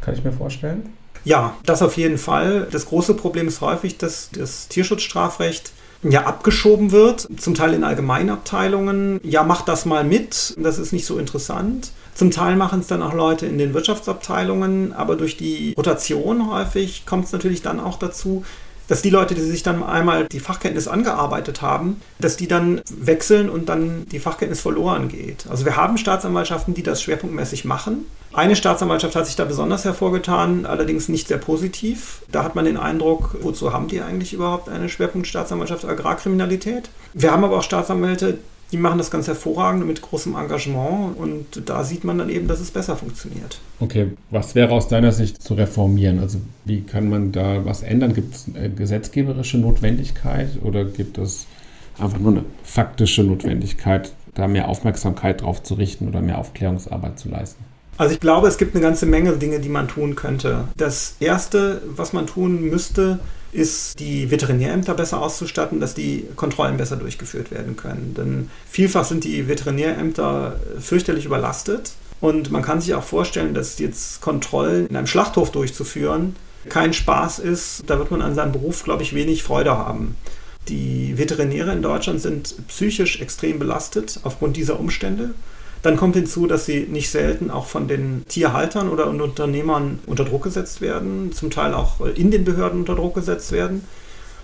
Kann 0.00 0.14
ich 0.14 0.24
mir 0.24 0.32
vorstellen? 0.32 0.94
Ja, 1.24 1.56
das 1.66 1.82
auf 1.82 1.96
jeden 1.96 2.18
Fall. 2.18 2.66
Das 2.70 2.86
große 2.86 3.14
Problem 3.14 3.48
ist 3.48 3.60
häufig, 3.60 3.98
dass 3.98 4.30
das 4.32 4.68
Tierschutzstrafrecht 4.68 5.72
ja 6.02 6.24
abgeschoben 6.24 6.92
wird, 6.92 7.28
zum 7.38 7.54
Teil 7.54 7.74
in 7.74 7.84
Allgemeinabteilungen. 7.84 9.20
Ja, 9.22 9.42
mach 9.42 9.62
das 9.62 9.84
mal 9.84 10.04
mit, 10.04 10.54
das 10.56 10.78
ist 10.78 10.92
nicht 10.92 11.04
so 11.04 11.18
interessant. 11.18 11.90
Zum 12.14 12.30
Teil 12.30 12.56
machen 12.56 12.80
es 12.80 12.86
dann 12.86 13.02
auch 13.02 13.14
Leute 13.14 13.46
in 13.46 13.58
den 13.58 13.74
Wirtschaftsabteilungen, 13.74 14.92
aber 14.92 15.16
durch 15.16 15.36
die 15.36 15.74
Rotation 15.76 16.50
häufig 16.50 17.06
kommt 17.06 17.26
es 17.26 17.32
natürlich 17.32 17.62
dann 17.62 17.80
auch 17.80 17.98
dazu, 17.98 18.44
dass 18.90 19.02
die 19.02 19.10
Leute, 19.10 19.36
die 19.36 19.40
sich 19.40 19.62
dann 19.62 19.84
einmal 19.84 20.26
die 20.26 20.40
Fachkenntnis 20.40 20.88
angearbeitet 20.88 21.62
haben, 21.62 22.02
dass 22.18 22.36
die 22.36 22.48
dann 22.48 22.80
wechseln 22.90 23.48
und 23.48 23.68
dann 23.68 24.04
die 24.10 24.18
Fachkenntnis 24.18 24.60
verloren 24.60 25.08
geht. 25.08 25.46
Also 25.48 25.64
wir 25.64 25.76
haben 25.76 25.96
Staatsanwaltschaften, 25.96 26.74
die 26.74 26.82
das 26.82 27.00
schwerpunktmäßig 27.00 27.64
machen. 27.64 28.06
Eine 28.32 28.56
Staatsanwaltschaft 28.56 29.14
hat 29.14 29.26
sich 29.26 29.36
da 29.36 29.44
besonders 29.44 29.84
hervorgetan, 29.84 30.66
allerdings 30.66 31.08
nicht 31.08 31.28
sehr 31.28 31.38
positiv. 31.38 32.22
Da 32.32 32.42
hat 32.42 32.56
man 32.56 32.64
den 32.64 32.76
Eindruck, 32.76 33.36
wozu 33.42 33.72
haben 33.72 33.86
die 33.86 34.00
eigentlich 34.00 34.32
überhaupt 34.32 34.68
eine 34.68 34.88
Schwerpunktstaatsanwaltschaft 34.88 35.84
Agrarkriminalität? 35.84 36.90
Wir 37.14 37.30
haben 37.30 37.44
aber 37.44 37.58
auch 37.58 37.62
Staatsanwälte, 37.62 38.38
die 38.72 38.76
machen 38.76 38.98
das 38.98 39.10
ganz 39.10 39.26
hervorragend 39.26 39.86
mit 39.86 40.02
großem 40.02 40.36
Engagement 40.36 41.16
und 41.16 41.68
da 41.68 41.84
sieht 41.84 42.04
man 42.04 42.18
dann 42.18 42.28
eben, 42.28 42.46
dass 42.46 42.60
es 42.60 42.70
besser 42.70 42.96
funktioniert. 42.96 43.60
Okay, 43.80 44.08
was 44.30 44.54
wäre 44.54 44.72
aus 44.72 44.88
deiner 44.88 45.12
Sicht 45.12 45.42
zu 45.42 45.54
reformieren? 45.54 46.20
Also 46.20 46.38
wie 46.64 46.82
kann 46.82 47.08
man 47.08 47.32
da 47.32 47.64
was 47.64 47.82
ändern? 47.82 48.14
Gibt 48.14 48.34
es 48.34 48.46
eine 48.54 48.70
gesetzgeberische 48.70 49.58
Notwendigkeit 49.58 50.50
oder 50.62 50.84
gibt 50.84 51.18
es 51.18 51.46
einfach 51.98 52.18
nur 52.18 52.32
eine 52.32 52.44
faktische 52.62 53.24
Notwendigkeit, 53.24 54.12
da 54.34 54.46
mehr 54.48 54.68
Aufmerksamkeit 54.68 55.42
drauf 55.42 55.62
zu 55.62 55.74
richten 55.74 56.08
oder 56.08 56.20
mehr 56.20 56.38
Aufklärungsarbeit 56.38 57.18
zu 57.18 57.28
leisten? 57.28 57.64
Also 57.96 58.14
ich 58.14 58.20
glaube, 58.20 58.48
es 58.48 58.56
gibt 58.56 58.74
eine 58.74 58.82
ganze 58.82 59.04
Menge 59.04 59.32
Dinge, 59.32 59.60
die 59.60 59.68
man 59.68 59.86
tun 59.88 60.14
könnte. 60.14 60.64
Das 60.76 61.16
Erste, 61.20 61.82
was 61.86 62.14
man 62.14 62.26
tun 62.26 62.62
müsste, 62.62 63.18
ist, 63.52 63.98
die 63.98 64.30
Veterinärämter 64.30 64.94
besser 64.94 65.20
auszustatten, 65.20 65.80
dass 65.80 65.94
die 65.94 66.26
Kontrollen 66.36 66.76
besser 66.76 66.96
durchgeführt 66.96 67.50
werden 67.50 67.76
können. 67.76 68.14
Denn 68.16 68.50
vielfach 68.68 69.04
sind 69.04 69.24
die 69.24 69.48
Veterinärämter 69.48 70.56
fürchterlich 70.78 71.24
überlastet 71.24 71.92
und 72.20 72.50
man 72.50 72.62
kann 72.62 72.80
sich 72.80 72.94
auch 72.94 73.02
vorstellen, 73.02 73.54
dass 73.54 73.78
jetzt 73.78 74.20
Kontrollen 74.20 74.86
in 74.86 74.96
einem 74.96 75.06
Schlachthof 75.06 75.50
durchzuführen 75.50 76.36
kein 76.68 76.92
Spaß 76.92 77.38
ist. 77.38 77.82
Da 77.86 77.98
wird 77.98 78.10
man 78.10 78.22
an 78.22 78.34
seinem 78.34 78.52
Beruf, 78.52 78.84
glaube 78.84 79.02
ich, 79.02 79.14
wenig 79.14 79.42
Freude 79.42 79.76
haben. 79.76 80.16
Die 80.68 81.16
Veterinäre 81.16 81.72
in 81.72 81.82
Deutschland 81.82 82.20
sind 82.20 82.54
psychisch 82.68 83.20
extrem 83.20 83.58
belastet 83.58 84.20
aufgrund 84.24 84.56
dieser 84.56 84.78
Umstände. 84.78 85.34
Dann 85.82 85.96
kommt 85.96 86.14
hinzu, 86.14 86.46
dass 86.46 86.66
sie 86.66 86.80
nicht 86.80 87.10
selten 87.10 87.50
auch 87.50 87.66
von 87.66 87.88
den 87.88 88.24
Tierhaltern 88.28 88.88
oder 88.88 89.06
Unternehmern 89.06 89.98
unter 90.06 90.24
Druck 90.24 90.44
gesetzt 90.44 90.80
werden, 90.80 91.32
zum 91.32 91.50
Teil 91.50 91.74
auch 91.74 92.00
in 92.00 92.30
den 92.30 92.44
Behörden 92.44 92.80
unter 92.80 92.94
Druck 92.94 93.14
gesetzt 93.14 93.52
werden. 93.52 93.84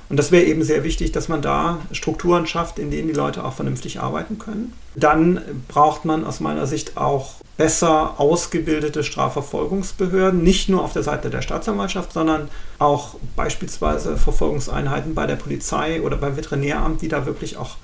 Und 0.09 0.19
das 0.19 0.31
wäre 0.31 0.45
eben 0.45 0.63
sehr 0.63 0.85
wichtig, 0.85 1.11
dass 1.13 1.29
man 1.29 1.43
da 1.43 1.81
Strukturen 1.91 2.47
schafft, 2.47 2.79
in 2.79 2.91
denen 2.91 3.09
die 3.09 3.15
Leute 3.15 3.45
auch 3.45 3.55
vernünftig 3.55 4.01
arbeiten 4.01 4.39
können. 4.39 4.73
Dann 4.95 5.41
braucht 5.67 6.05
man 6.05 6.25
aus 6.25 6.39
meiner 6.39 6.67
Sicht 6.67 6.97
auch 6.97 7.35
besser 7.57 8.21
ausgebildete 8.21 9.03
Strafverfolgungsbehörden, 9.03 10.43
nicht 10.43 10.69
nur 10.69 10.85
auf 10.85 10.93
der 10.93 11.03
Seite 11.03 11.29
der 11.29 11.43
Staatsanwaltschaft, 11.43 12.13
sondern 12.13 12.49
auch 12.79 13.17
beispielsweise 13.35 14.17
Verfolgungseinheiten 14.17 15.15
bei 15.15 15.27
der 15.27 15.37
Polizei 15.37 16.01
oder 16.01 16.17
beim 16.17 16.37
Veterinäramt, 16.37 17.03
die 17.03 17.09
da 17.09 17.27
wirklich 17.27 17.57
auch 17.57 17.77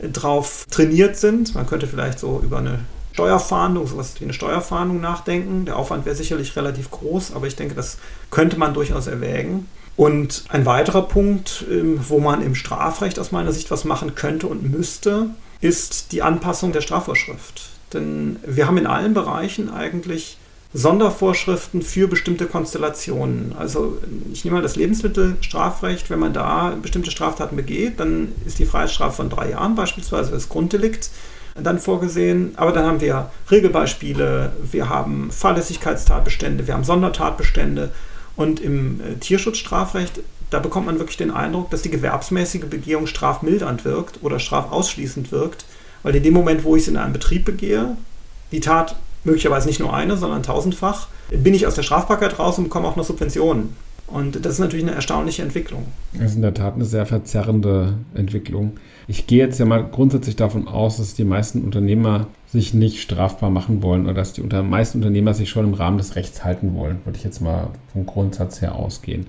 drauf 0.00 0.66
trainiert 0.70 1.16
sind. 1.16 1.54
Man 1.54 1.66
könnte 1.66 1.86
vielleicht 1.86 2.18
so 2.18 2.40
über 2.42 2.58
eine 2.58 2.80
Steuerfahndung, 3.12 3.86
sowas 3.86 4.14
wie 4.18 4.24
eine 4.24 4.34
Steuerfahndung 4.34 5.00
nachdenken. 5.00 5.64
Der 5.64 5.76
Aufwand 5.76 6.04
wäre 6.04 6.14
sicherlich 6.14 6.54
relativ 6.56 6.90
groß, 6.90 7.34
aber 7.34 7.46
ich 7.46 7.56
denke, 7.56 7.74
das 7.74 7.98
könnte 8.30 8.58
man 8.58 8.74
durchaus 8.74 9.06
erwägen. 9.06 9.68
Und 9.96 10.44
ein 10.50 10.66
weiterer 10.66 11.02
Punkt, 11.02 11.64
ähm, 11.70 11.98
wo 12.08 12.20
man 12.20 12.42
im 12.42 12.54
Strafrecht 12.54 13.18
aus 13.18 13.32
meiner 13.32 13.52
Sicht 13.52 13.70
was 13.70 13.84
machen 13.84 14.14
könnte 14.14 14.46
und 14.46 14.70
müsste, 14.70 15.30
ist 15.62 16.12
die 16.12 16.22
Anpassung 16.22 16.72
der 16.72 16.82
Strafvorschrift. 16.82 17.70
Denn 17.94 18.36
wir 18.46 18.66
haben 18.66 18.76
in 18.76 18.86
allen 18.86 19.14
Bereichen 19.14 19.72
eigentlich 19.72 20.36
Sondervorschriften 20.76 21.80
für 21.80 22.06
bestimmte 22.06 22.44
Konstellationen. 22.44 23.54
Also 23.58 23.96
ich 24.30 24.44
nehme 24.44 24.56
mal 24.56 24.62
das 24.62 24.76
Lebensmittelstrafrecht, 24.76 26.10
wenn 26.10 26.18
man 26.18 26.34
da 26.34 26.76
bestimmte 26.80 27.10
Straftaten 27.10 27.56
begeht, 27.56 27.98
dann 27.98 28.32
ist 28.44 28.58
die 28.58 28.66
Freiheitsstrafe 28.66 29.16
von 29.16 29.30
drei 29.30 29.50
Jahren 29.50 29.74
beispielsweise 29.74 30.32
das 30.32 30.50
Grunddelikt 30.50 31.10
dann 31.54 31.78
vorgesehen. 31.78 32.52
Aber 32.56 32.72
dann 32.72 32.84
haben 32.84 33.00
wir 33.00 33.30
Regelbeispiele, 33.50 34.52
wir 34.70 34.90
haben 34.90 35.30
Fahrlässigkeitstatbestände, 35.30 36.66
wir 36.66 36.74
haben 36.74 36.84
Sondertatbestände. 36.84 37.90
Und 38.36 38.60
im 38.60 39.00
äh, 39.00 39.14
Tierschutzstrafrecht, 39.14 40.20
da 40.50 40.58
bekommt 40.58 40.84
man 40.84 40.98
wirklich 40.98 41.16
den 41.16 41.30
Eindruck, 41.30 41.70
dass 41.70 41.80
die 41.80 41.90
gewerbsmäßige 41.90 42.66
Begehung 42.66 43.06
strafmildernd 43.06 43.86
wirkt 43.86 44.22
oder 44.22 44.38
strafausschließend 44.38 45.32
wirkt. 45.32 45.64
Weil 46.02 46.16
in 46.16 46.22
dem 46.22 46.34
Moment, 46.34 46.64
wo 46.64 46.76
ich 46.76 46.82
es 46.82 46.88
in 46.88 46.98
einem 46.98 47.14
Betrieb 47.14 47.46
begehe, 47.46 47.96
die 48.52 48.60
Tat 48.60 48.94
möglicherweise 49.26 49.68
nicht 49.68 49.80
nur 49.80 49.92
eine, 49.92 50.16
sondern 50.16 50.42
tausendfach, 50.42 51.08
bin 51.30 51.54
ich 51.54 51.66
aus 51.66 51.74
der 51.74 51.82
Strafbarkeit 51.82 52.38
raus 52.38 52.58
und 52.58 52.64
bekomme 52.64 52.88
auch 52.88 52.96
noch 52.96 53.04
Subventionen. 53.04 53.74
Und 54.06 54.44
das 54.44 54.54
ist 54.54 54.58
natürlich 54.60 54.86
eine 54.86 54.94
erstaunliche 54.94 55.42
Entwicklung. 55.42 55.86
Das 56.12 56.30
ist 56.30 56.36
in 56.36 56.42
der 56.42 56.54
Tat 56.54 56.74
eine 56.74 56.84
sehr 56.84 57.06
verzerrende 57.06 57.94
Entwicklung. 58.14 58.72
Ich 59.08 59.26
gehe 59.26 59.38
jetzt 59.38 59.58
ja 59.58 59.66
mal 59.66 59.84
grundsätzlich 59.84 60.36
davon 60.36 60.68
aus, 60.68 60.98
dass 60.98 61.14
die 61.14 61.24
meisten 61.24 61.62
Unternehmer 61.62 62.28
sich 62.46 62.72
nicht 62.72 63.00
strafbar 63.00 63.50
machen 63.50 63.82
wollen 63.82 64.04
oder 64.04 64.14
dass 64.14 64.32
die 64.32 64.42
unter, 64.42 64.62
meisten 64.62 64.98
Unternehmer 64.98 65.34
sich 65.34 65.50
schon 65.50 65.66
im 65.66 65.74
Rahmen 65.74 65.98
des 65.98 66.14
Rechts 66.14 66.44
halten 66.44 66.74
wollen, 66.76 67.00
würde 67.04 67.18
ich 67.18 67.24
jetzt 67.24 67.40
mal 67.40 67.70
vom 67.92 68.06
Grundsatz 68.06 68.62
her 68.62 68.76
ausgehen. 68.76 69.26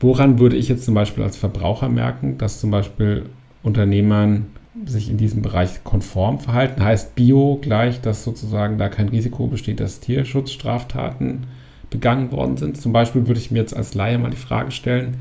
Woran 0.00 0.38
würde 0.38 0.56
ich 0.56 0.68
jetzt 0.68 0.84
zum 0.84 0.94
Beispiel 0.94 1.22
als 1.22 1.36
Verbraucher 1.36 1.88
merken, 1.90 2.38
dass 2.38 2.60
zum 2.60 2.70
Beispiel 2.70 3.24
Unternehmern 3.62 4.46
sich 4.84 5.10
in 5.10 5.16
diesem 5.16 5.42
Bereich 5.42 5.82
konform 5.84 6.38
verhalten? 6.38 6.84
Heißt 6.84 7.14
Bio 7.14 7.58
gleich, 7.60 8.00
dass 8.00 8.24
sozusagen 8.24 8.78
da 8.78 8.88
kein 8.88 9.08
Risiko 9.08 9.46
besteht, 9.46 9.80
dass 9.80 10.00
Tierschutzstraftaten 10.00 11.46
begangen 11.90 12.32
worden 12.32 12.56
sind? 12.56 12.80
Zum 12.80 12.92
Beispiel 12.92 13.26
würde 13.26 13.40
ich 13.40 13.50
mir 13.50 13.58
jetzt 13.58 13.76
als 13.76 13.94
Laie 13.94 14.18
mal 14.18 14.30
die 14.30 14.36
Frage 14.36 14.70
stellen, 14.70 15.16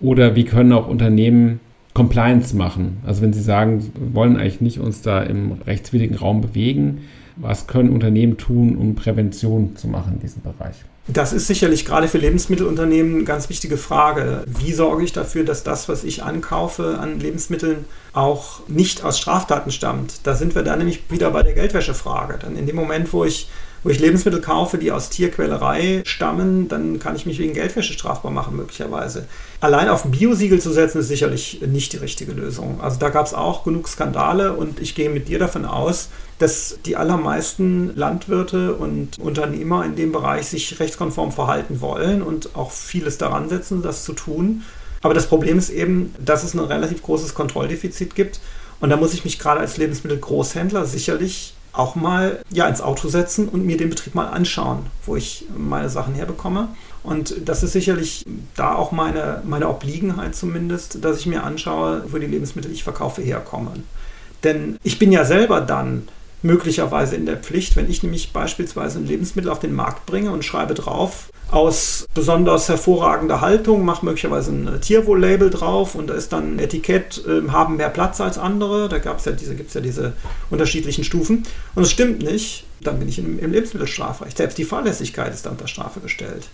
oder 0.00 0.36
wie 0.36 0.44
können 0.44 0.72
auch 0.72 0.88
Unternehmen 0.88 1.60
Compliance 1.94 2.54
machen? 2.54 2.98
Also 3.06 3.22
wenn 3.22 3.32
sie 3.32 3.40
sagen, 3.40 3.82
wir 3.94 4.14
wollen 4.14 4.36
eigentlich 4.36 4.60
nicht 4.60 4.80
uns 4.80 5.02
da 5.02 5.22
im 5.22 5.52
rechtswidrigen 5.66 6.16
Raum 6.16 6.40
bewegen, 6.40 7.02
Was 7.36 7.66
können 7.66 7.90
Unternehmen 7.90 8.36
tun, 8.36 8.76
um 8.76 8.94
Prävention 8.94 9.76
zu 9.76 9.88
machen 9.88 10.14
in 10.14 10.20
diesem 10.20 10.42
Bereich? 10.42 10.84
Das 11.06 11.34
ist 11.34 11.46
sicherlich 11.46 11.84
gerade 11.84 12.08
für 12.08 12.16
Lebensmittelunternehmen 12.16 13.16
eine 13.16 13.24
ganz 13.24 13.50
wichtige 13.50 13.76
Frage. 13.76 14.42
Wie 14.46 14.72
sorge 14.72 15.04
ich 15.04 15.12
dafür, 15.12 15.44
dass 15.44 15.62
das, 15.62 15.86
was 15.86 16.02
ich 16.02 16.22
ankaufe 16.22 16.98
an 16.98 17.20
Lebensmitteln, 17.20 17.84
auch 18.14 18.66
nicht 18.68 19.04
aus 19.04 19.18
Straftaten 19.18 19.70
stammt? 19.70 20.26
Da 20.26 20.34
sind 20.34 20.54
wir 20.54 20.62
dann 20.62 20.78
nämlich 20.78 21.02
wieder 21.10 21.30
bei 21.30 21.42
der 21.42 21.52
Geldwäschefrage. 21.52 22.38
Dann 22.38 22.56
in 22.56 22.66
dem 22.66 22.76
Moment, 22.76 23.12
wo 23.12 23.24
ich 23.24 23.50
wo 23.84 23.90
ich 23.90 24.00
Lebensmittel 24.00 24.40
kaufe, 24.40 24.78
die 24.78 24.90
aus 24.90 25.10
Tierquälerei 25.10 26.02
stammen, 26.06 26.68
dann 26.68 26.98
kann 26.98 27.14
ich 27.14 27.26
mich 27.26 27.38
wegen 27.38 27.52
Geldwäsche 27.52 27.92
strafbar 27.92 28.32
machen, 28.32 28.56
möglicherweise. 28.56 29.26
Allein 29.60 29.90
auf 29.90 30.06
ein 30.06 30.10
Biosiegel 30.10 30.58
zu 30.58 30.72
setzen, 30.72 31.00
ist 31.00 31.08
sicherlich 31.08 31.60
nicht 31.66 31.92
die 31.92 31.98
richtige 31.98 32.32
Lösung. 32.32 32.80
Also 32.80 32.98
da 32.98 33.10
gab 33.10 33.26
es 33.26 33.34
auch 33.34 33.62
genug 33.62 33.86
Skandale 33.86 34.54
und 34.54 34.80
ich 34.80 34.94
gehe 34.94 35.10
mit 35.10 35.28
dir 35.28 35.38
davon 35.38 35.66
aus, 35.66 36.08
dass 36.38 36.78
die 36.86 36.96
allermeisten 36.96 37.94
Landwirte 37.94 38.74
und 38.74 39.18
Unternehmer 39.18 39.84
in 39.84 39.96
dem 39.96 40.12
Bereich 40.12 40.46
sich 40.46 40.80
rechtskonform 40.80 41.30
verhalten 41.30 41.82
wollen 41.82 42.22
und 42.22 42.56
auch 42.56 42.70
vieles 42.72 43.18
daran 43.18 43.50
setzen, 43.50 43.82
das 43.82 44.04
zu 44.04 44.14
tun. 44.14 44.62
Aber 45.02 45.12
das 45.12 45.26
Problem 45.26 45.58
ist 45.58 45.68
eben, 45.68 46.14
dass 46.18 46.42
es 46.42 46.54
ein 46.54 46.60
relativ 46.60 47.02
großes 47.02 47.34
Kontrolldefizit 47.34 48.14
gibt. 48.14 48.40
Und 48.80 48.88
da 48.88 48.96
muss 48.96 49.12
ich 49.12 49.24
mich 49.24 49.38
gerade 49.38 49.60
als 49.60 49.76
Lebensmittelgroßhändler 49.76 50.86
sicherlich 50.86 51.54
auch 51.74 51.96
mal 51.96 52.40
ja, 52.50 52.68
ins 52.68 52.80
Auto 52.80 53.08
setzen 53.08 53.48
und 53.48 53.66
mir 53.66 53.76
den 53.76 53.90
Betrieb 53.90 54.14
mal 54.14 54.28
anschauen, 54.28 54.86
wo 55.04 55.16
ich 55.16 55.44
meine 55.56 55.88
Sachen 55.88 56.14
herbekomme. 56.14 56.68
Und 57.02 57.34
das 57.44 57.62
ist 57.62 57.72
sicherlich 57.72 58.24
da 58.56 58.74
auch 58.74 58.92
meine, 58.92 59.42
meine 59.44 59.68
Obliegenheit 59.68 60.34
zumindest, 60.34 61.04
dass 61.04 61.18
ich 61.18 61.26
mir 61.26 61.42
anschaue, 61.42 62.04
wo 62.08 62.18
die 62.18 62.26
Lebensmittel, 62.26 62.70
die 62.70 62.76
ich 62.76 62.84
verkaufe, 62.84 63.20
herkommen. 63.20 63.84
Denn 64.44 64.78
ich 64.82 64.98
bin 64.98 65.12
ja 65.12 65.24
selber 65.24 65.60
dann 65.60 66.08
möglicherweise 66.42 67.16
in 67.16 67.26
der 67.26 67.38
Pflicht, 67.38 67.74
wenn 67.76 67.90
ich 67.90 68.02
nämlich 68.02 68.32
beispielsweise 68.32 68.98
ein 68.98 69.06
Lebensmittel 69.06 69.50
auf 69.50 69.60
den 69.60 69.74
Markt 69.74 70.06
bringe 70.06 70.30
und 70.30 70.44
schreibe 70.44 70.74
drauf, 70.74 71.30
aus 71.54 72.06
besonders 72.14 72.68
hervorragender 72.68 73.40
Haltung, 73.40 73.84
mache 73.84 74.04
möglicherweise 74.04 74.50
ein 74.50 74.80
Tierwohl-Label 74.80 75.50
drauf 75.50 75.94
und 75.94 76.08
da 76.08 76.14
ist 76.14 76.32
dann 76.32 76.56
ein 76.56 76.58
Etikett, 76.58 77.24
äh, 77.26 77.48
haben 77.50 77.76
mehr 77.76 77.90
Platz 77.90 78.20
als 78.20 78.38
andere. 78.38 78.88
Da 78.88 78.98
gab's 78.98 79.24
ja 79.24 79.32
diese, 79.32 79.54
gibt 79.54 79.68
es 79.68 79.74
ja 79.74 79.80
diese 79.80 80.14
unterschiedlichen 80.50 81.04
Stufen. 81.04 81.44
Und 81.74 81.84
es 81.84 81.90
stimmt 81.90 82.22
nicht, 82.22 82.64
dann 82.80 82.98
bin 82.98 83.08
ich 83.08 83.18
im, 83.18 83.38
im 83.38 83.52
Lebensmittelstrafrecht. 83.52 84.36
Selbst 84.36 84.58
die 84.58 84.64
Fahrlässigkeit 84.64 85.32
ist 85.32 85.46
dann 85.46 85.52
unter 85.52 85.68
Strafe 85.68 86.00
gestellt. 86.00 86.48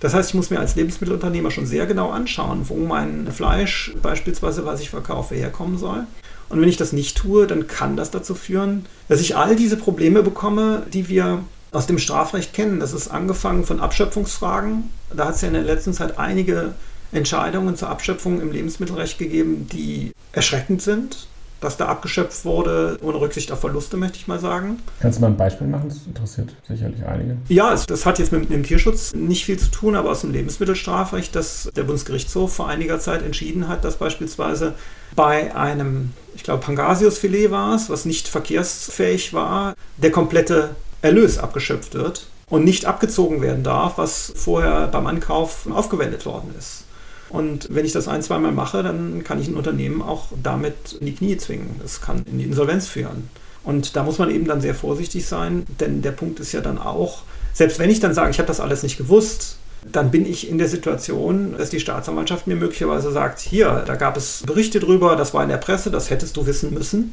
Das 0.00 0.14
heißt, 0.14 0.30
ich 0.30 0.34
muss 0.34 0.50
mir 0.50 0.60
als 0.60 0.76
Lebensmittelunternehmer 0.76 1.50
schon 1.50 1.66
sehr 1.66 1.86
genau 1.86 2.10
anschauen, 2.10 2.68
wo 2.68 2.76
mein 2.76 3.30
Fleisch 3.32 3.94
beispielsweise, 4.02 4.66
was 4.66 4.80
ich 4.80 4.90
verkaufe, 4.90 5.34
herkommen 5.34 5.78
soll. 5.78 6.06
Und 6.48 6.60
wenn 6.60 6.68
ich 6.68 6.76
das 6.76 6.92
nicht 6.92 7.16
tue, 7.16 7.46
dann 7.46 7.66
kann 7.66 7.96
das 7.96 8.10
dazu 8.10 8.34
führen, 8.34 8.86
dass 9.08 9.20
ich 9.20 9.36
all 9.36 9.56
diese 9.56 9.76
Probleme 9.76 10.22
bekomme, 10.22 10.82
die 10.92 11.08
wir 11.08 11.42
aus 11.74 11.86
dem 11.86 11.98
Strafrecht 11.98 12.54
kennen. 12.54 12.80
Das 12.80 12.92
ist 12.92 13.08
angefangen 13.08 13.64
von 13.64 13.80
Abschöpfungsfragen. 13.80 14.90
Da 15.14 15.26
hat 15.26 15.34
es 15.34 15.40
ja 15.42 15.48
in 15.48 15.54
der 15.54 15.64
letzten 15.64 15.92
Zeit 15.92 16.18
einige 16.18 16.74
Entscheidungen 17.12 17.76
zur 17.76 17.88
Abschöpfung 17.88 18.40
im 18.40 18.52
Lebensmittelrecht 18.52 19.18
gegeben, 19.18 19.68
die 19.70 20.12
erschreckend 20.32 20.82
sind. 20.82 21.28
Dass 21.60 21.78
da 21.78 21.86
abgeschöpft 21.86 22.44
wurde, 22.44 22.98
ohne 23.00 23.18
Rücksicht 23.18 23.50
auf 23.50 23.60
Verluste, 23.60 23.96
möchte 23.96 24.18
ich 24.18 24.26
mal 24.26 24.38
sagen. 24.38 24.80
Kannst 25.00 25.16
du 25.16 25.22
mal 25.22 25.28
ein 25.28 25.36
Beispiel 25.36 25.66
machen? 25.66 25.88
Das 25.88 26.06
interessiert 26.06 26.54
sicherlich 26.68 27.02
einige. 27.06 27.38
Ja, 27.48 27.74
das 27.74 28.04
hat 28.04 28.18
jetzt 28.18 28.32
mit 28.32 28.50
dem 28.50 28.64
Tierschutz 28.64 29.14
nicht 29.14 29.46
viel 29.46 29.58
zu 29.58 29.70
tun, 29.70 29.96
aber 29.96 30.10
aus 30.10 30.20
dem 30.20 30.32
Lebensmittelstrafrecht, 30.32 31.34
dass 31.34 31.70
der 31.74 31.84
Bundesgerichtshof 31.84 32.52
vor 32.52 32.68
einiger 32.68 33.00
Zeit 33.00 33.22
entschieden 33.22 33.66
hat, 33.66 33.82
dass 33.82 33.96
beispielsweise 33.96 34.74
bei 35.16 35.56
einem, 35.56 36.10
ich 36.34 36.42
glaube, 36.42 36.62
Pangasiusfilet 36.62 37.50
war 37.50 37.74
es, 37.76 37.88
was 37.88 38.04
nicht 38.04 38.28
verkehrsfähig 38.28 39.32
war, 39.32 39.74
der 39.96 40.10
komplette 40.10 40.76
Erlös 41.04 41.38
abgeschöpft 41.38 41.94
wird 41.94 42.26
und 42.48 42.64
nicht 42.64 42.86
abgezogen 42.86 43.42
werden 43.42 43.62
darf, 43.62 43.98
was 43.98 44.32
vorher 44.34 44.88
beim 44.88 45.06
Ankauf 45.06 45.68
aufgewendet 45.70 46.24
worden 46.24 46.54
ist. 46.58 46.84
Und 47.28 47.68
wenn 47.70 47.84
ich 47.84 47.92
das 47.92 48.08
ein, 48.08 48.22
zweimal 48.22 48.52
mache, 48.52 48.82
dann 48.82 49.22
kann 49.22 49.40
ich 49.40 49.48
ein 49.48 49.56
Unternehmen 49.56 50.00
auch 50.00 50.28
damit 50.42 50.96
in 51.00 51.06
die 51.06 51.14
Knie 51.14 51.36
zwingen. 51.36 51.78
Das 51.82 52.00
kann 52.00 52.24
in 52.24 52.38
die 52.38 52.44
Insolvenz 52.44 52.86
führen. 52.86 53.28
Und 53.64 53.96
da 53.96 54.02
muss 54.02 54.18
man 54.18 54.30
eben 54.30 54.46
dann 54.46 54.60
sehr 54.60 54.74
vorsichtig 54.74 55.26
sein, 55.26 55.64
denn 55.80 56.00
der 56.00 56.12
Punkt 56.12 56.40
ist 56.40 56.52
ja 56.52 56.60
dann 56.60 56.78
auch, 56.78 57.22
selbst 57.52 57.78
wenn 57.78 57.90
ich 57.90 58.00
dann 58.00 58.14
sage, 58.14 58.30
ich 58.30 58.38
habe 58.38 58.46
das 58.46 58.60
alles 58.60 58.82
nicht 58.82 58.96
gewusst, 58.96 59.58
dann 59.90 60.10
bin 60.10 60.24
ich 60.24 60.48
in 60.48 60.56
der 60.56 60.68
Situation, 60.68 61.56
dass 61.58 61.70
die 61.70 61.80
Staatsanwaltschaft 61.80 62.46
mir 62.46 62.56
möglicherweise 62.56 63.12
sagt, 63.12 63.40
hier, 63.40 63.84
da 63.86 63.96
gab 63.96 64.16
es 64.16 64.42
Berichte 64.46 64.80
drüber, 64.80 65.16
das 65.16 65.34
war 65.34 65.42
in 65.42 65.50
der 65.50 65.58
Presse, 65.58 65.90
das 65.90 66.08
hättest 66.08 66.36
du 66.36 66.46
wissen 66.46 66.72
müssen. 66.72 67.12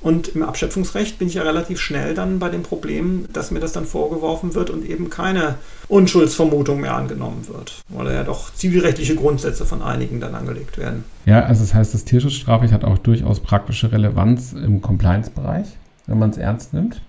Und 0.00 0.28
im 0.28 0.42
Abschöpfungsrecht 0.42 1.18
bin 1.18 1.28
ich 1.28 1.34
ja 1.34 1.42
relativ 1.42 1.80
schnell 1.80 2.14
dann 2.14 2.38
bei 2.38 2.48
dem 2.48 2.62
Problem, 2.62 3.26
dass 3.32 3.50
mir 3.50 3.60
das 3.60 3.72
dann 3.72 3.84
vorgeworfen 3.84 4.54
wird 4.54 4.70
und 4.70 4.88
eben 4.88 5.10
keine 5.10 5.56
Unschuldsvermutung 5.88 6.80
mehr 6.80 6.94
angenommen 6.94 7.48
wird, 7.48 7.82
weil 7.88 8.12
ja 8.12 8.22
doch 8.22 8.54
zivilrechtliche 8.54 9.16
Grundsätze 9.16 9.66
von 9.66 9.82
einigen 9.82 10.20
dann 10.20 10.34
angelegt 10.34 10.78
werden. 10.78 11.04
Ja, 11.26 11.44
also 11.44 11.62
das 11.62 11.74
heißt, 11.74 11.94
das 11.94 12.04
Tierschutzstrafrecht 12.04 12.72
hat 12.72 12.84
auch 12.84 12.98
durchaus 12.98 13.40
praktische 13.40 13.90
Relevanz 13.90 14.52
im 14.52 14.80
Compliance-Bereich, 14.80 15.66
wenn 16.06 16.18
man 16.18 16.30
es 16.30 16.36
ernst 16.36 16.72
nimmt. 16.72 17.02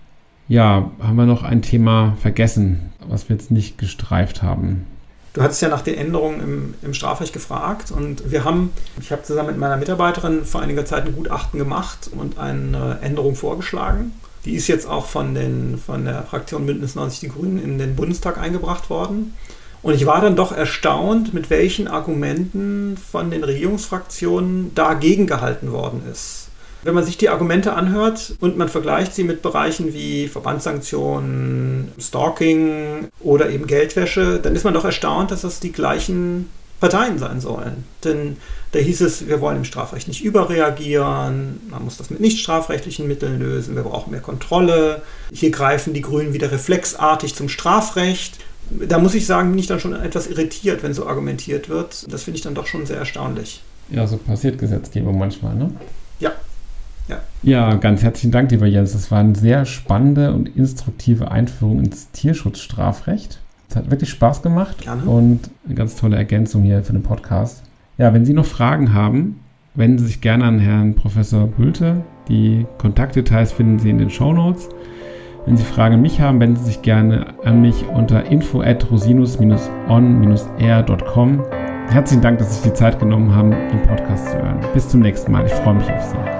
Ja, 0.48 0.90
haben 1.00 1.16
wir 1.16 1.26
noch 1.26 1.44
ein 1.44 1.62
Thema 1.62 2.16
vergessen, 2.20 2.90
was 3.08 3.28
wir 3.28 3.36
jetzt 3.36 3.52
nicht 3.52 3.78
gestreift 3.78 4.42
haben. 4.42 4.84
Du 5.32 5.42
hattest 5.42 5.62
ja 5.62 5.68
nach 5.68 5.82
den 5.82 5.94
Änderungen 5.94 6.40
im, 6.40 6.74
im, 6.82 6.92
Strafrecht 6.92 7.32
gefragt 7.32 7.92
und 7.92 8.32
wir 8.32 8.42
haben, 8.42 8.72
ich 9.00 9.12
habe 9.12 9.22
zusammen 9.22 9.50
mit 9.50 9.58
meiner 9.58 9.76
Mitarbeiterin 9.76 10.44
vor 10.44 10.60
einiger 10.60 10.84
Zeit 10.84 11.06
ein 11.06 11.14
Gutachten 11.14 11.58
gemacht 11.58 12.10
und 12.16 12.38
eine 12.38 12.98
Änderung 13.00 13.36
vorgeschlagen. 13.36 14.12
Die 14.44 14.54
ist 14.54 14.66
jetzt 14.66 14.88
auch 14.88 15.06
von, 15.06 15.34
den, 15.34 15.78
von 15.78 16.04
der 16.04 16.24
Fraktion 16.24 16.66
Bündnis 16.66 16.96
90 16.96 17.20
Die 17.20 17.28
Grünen 17.28 17.62
in 17.62 17.78
den 17.78 17.94
Bundestag 17.94 18.38
eingebracht 18.38 18.90
worden. 18.90 19.36
Und 19.82 19.94
ich 19.94 20.04
war 20.04 20.20
dann 20.20 20.36
doch 20.36 20.52
erstaunt, 20.52 21.32
mit 21.32 21.48
welchen 21.48 21.88
Argumenten 21.88 22.96
von 22.96 23.30
den 23.30 23.44
Regierungsfraktionen 23.44 24.74
dagegen 24.74 25.26
gehalten 25.26 25.72
worden 25.72 26.02
ist. 26.10 26.49
Wenn 26.82 26.94
man 26.94 27.04
sich 27.04 27.18
die 27.18 27.28
Argumente 27.28 27.74
anhört 27.74 28.34
und 28.40 28.56
man 28.56 28.68
vergleicht 28.68 29.14
sie 29.14 29.24
mit 29.24 29.42
Bereichen 29.42 29.92
wie 29.92 30.28
Verbandssanktionen, 30.28 31.92
Stalking 31.98 33.08
oder 33.20 33.50
eben 33.50 33.66
Geldwäsche, 33.66 34.38
dann 34.38 34.56
ist 34.56 34.64
man 34.64 34.74
doch 34.74 34.84
erstaunt, 34.84 35.30
dass 35.30 35.42
das 35.42 35.60
die 35.60 35.72
gleichen 35.72 36.48
Parteien 36.80 37.18
sein 37.18 37.40
sollen. 37.40 37.84
Denn 38.02 38.38
da 38.72 38.78
hieß 38.78 39.02
es, 39.02 39.28
wir 39.28 39.40
wollen 39.40 39.58
im 39.58 39.64
Strafrecht 39.64 40.08
nicht 40.08 40.24
überreagieren, 40.24 41.60
man 41.68 41.84
muss 41.84 41.98
das 41.98 42.08
mit 42.08 42.20
nicht 42.20 42.40
strafrechtlichen 42.40 43.06
Mitteln 43.06 43.38
lösen, 43.38 43.76
wir 43.76 43.82
brauchen 43.82 44.10
mehr 44.10 44.20
Kontrolle. 44.20 45.02
Hier 45.32 45.50
greifen 45.50 45.92
die 45.92 46.00
Grünen 46.00 46.32
wieder 46.32 46.50
reflexartig 46.50 47.34
zum 47.34 47.48
Strafrecht. 47.48 48.38
Da 48.70 48.98
muss 48.98 49.14
ich 49.14 49.26
sagen, 49.26 49.50
bin 49.50 49.58
ich 49.58 49.66
dann 49.66 49.80
schon 49.80 49.94
etwas 49.94 50.28
irritiert, 50.28 50.82
wenn 50.82 50.94
so 50.94 51.06
argumentiert 51.06 51.68
wird. 51.68 52.10
Das 52.10 52.22
finde 52.22 52.38
ich 52.38 52.42
dann 52.42 52.54
doch 52.54 52.66
schon 52.66 52.86
sehr 52.86 52.98
erstaunlich. 52.98 53.62
Ja, 53.90 54.06
so 54.06 54.16
passiert 54.16 54.58
Gesetzgebung 54.58 55.18
manchmal, 55.18 55.56
ne? 55.56 55.72
Ja, 56.20 56.32
ja. 57.10 57.18
ja, 57.42 57.74
ganz 57.74 58.02
herzlichen 58.02 58.32
Dank, 58.32 58.50
lieber 58.50 58.66
Jens. 58.66 58.92
Das 58.92 59.10
war 59.10 59.20
eine 59.20 59.34
sehr 59.34 59.66
spannende 59.66 60.32
und 60.32 60.56
instruktive 60.56 61.30
Einführung 61.30 61.80
ins 61.80 62.10
Tierschutzstrafrecht. 62.12 63.40
Es 63.68 63.76
hat 63.76 63.90
wirklich 63.90 64.10
Spaß 64.10 64.42
gemacht 64.42 64.82
Gerne. 64.82 65.04
und 65.04 65.50
eine 65.64 65.74
ganz 65.74 65.96
tolle 65.96 66.16
Ergänzung 66.16 66.62
hier 66.62 66.82
für 66.82 66.92
den 66.92 67.02
Podcast. 67.02 67.62
Ja, 67.98 68.14
wenn 68.14 68.24
Sie 68.24 68.32
noch 68.32 68.46
Fragen 68.46 68.94
haben, 68.94 69.40
wenden 69.74 69.98
Sie 69.98 70.06
sich 70.06 70.20
gerne 70.20 70.44
an 70.44 70.58
Herrn 70.58 70.94
Professor 70.94 71.46
Bülte. 71.46 72.02
Die 72.28 72.66
Kontaktdetails 72.78 73.52
finden 73.52 73.78
Sie 73.78 73.90
in 73.90 73.98
den 73.98 74.10
Show 74.10 74.32
Notes. 74.32 74.68
Wenn 75.46 75.56
Sie 75.56 75.64
Fragen 75.64 75.94
an 75.94 76.02
mich 76.02 76.20
haben, 76.20 76.38
wenden 76.40 76.56
Sie 76.56 76.64
sich 76.64 76.82
gerne 76.82 77.34
an 77.44 77.62
mich 77.62 77.88
unter 77.88 78.26
info 78.26 78.60
at 78.60 78.90
rosinus-on-r.com. 78.90 81.44
Herzlichen 81.88 82.22
Dank, 82.22 82.38
dass 82.38 82.48
Sie 82.48 82.54
sich 82.54 82.64
die 82.70 82.74
Zeit 82.74 82.98
genommen 82.98 83.34
haben, 83.34 83.50
den 83.50 83.82
Podcast 83.82 84.30
zu 84.30 84.36
hören. 84.36 84.60
Bis 84.74 84.88
zum 84.88 85.00
nächsten 85.00 85.32
Mal. 85.32 85.46
Ich 85.46 85.52
freue 85.52 85.74
mich 85.74 85.90
auf 85.90 86.02
Sie. 86.02 86.39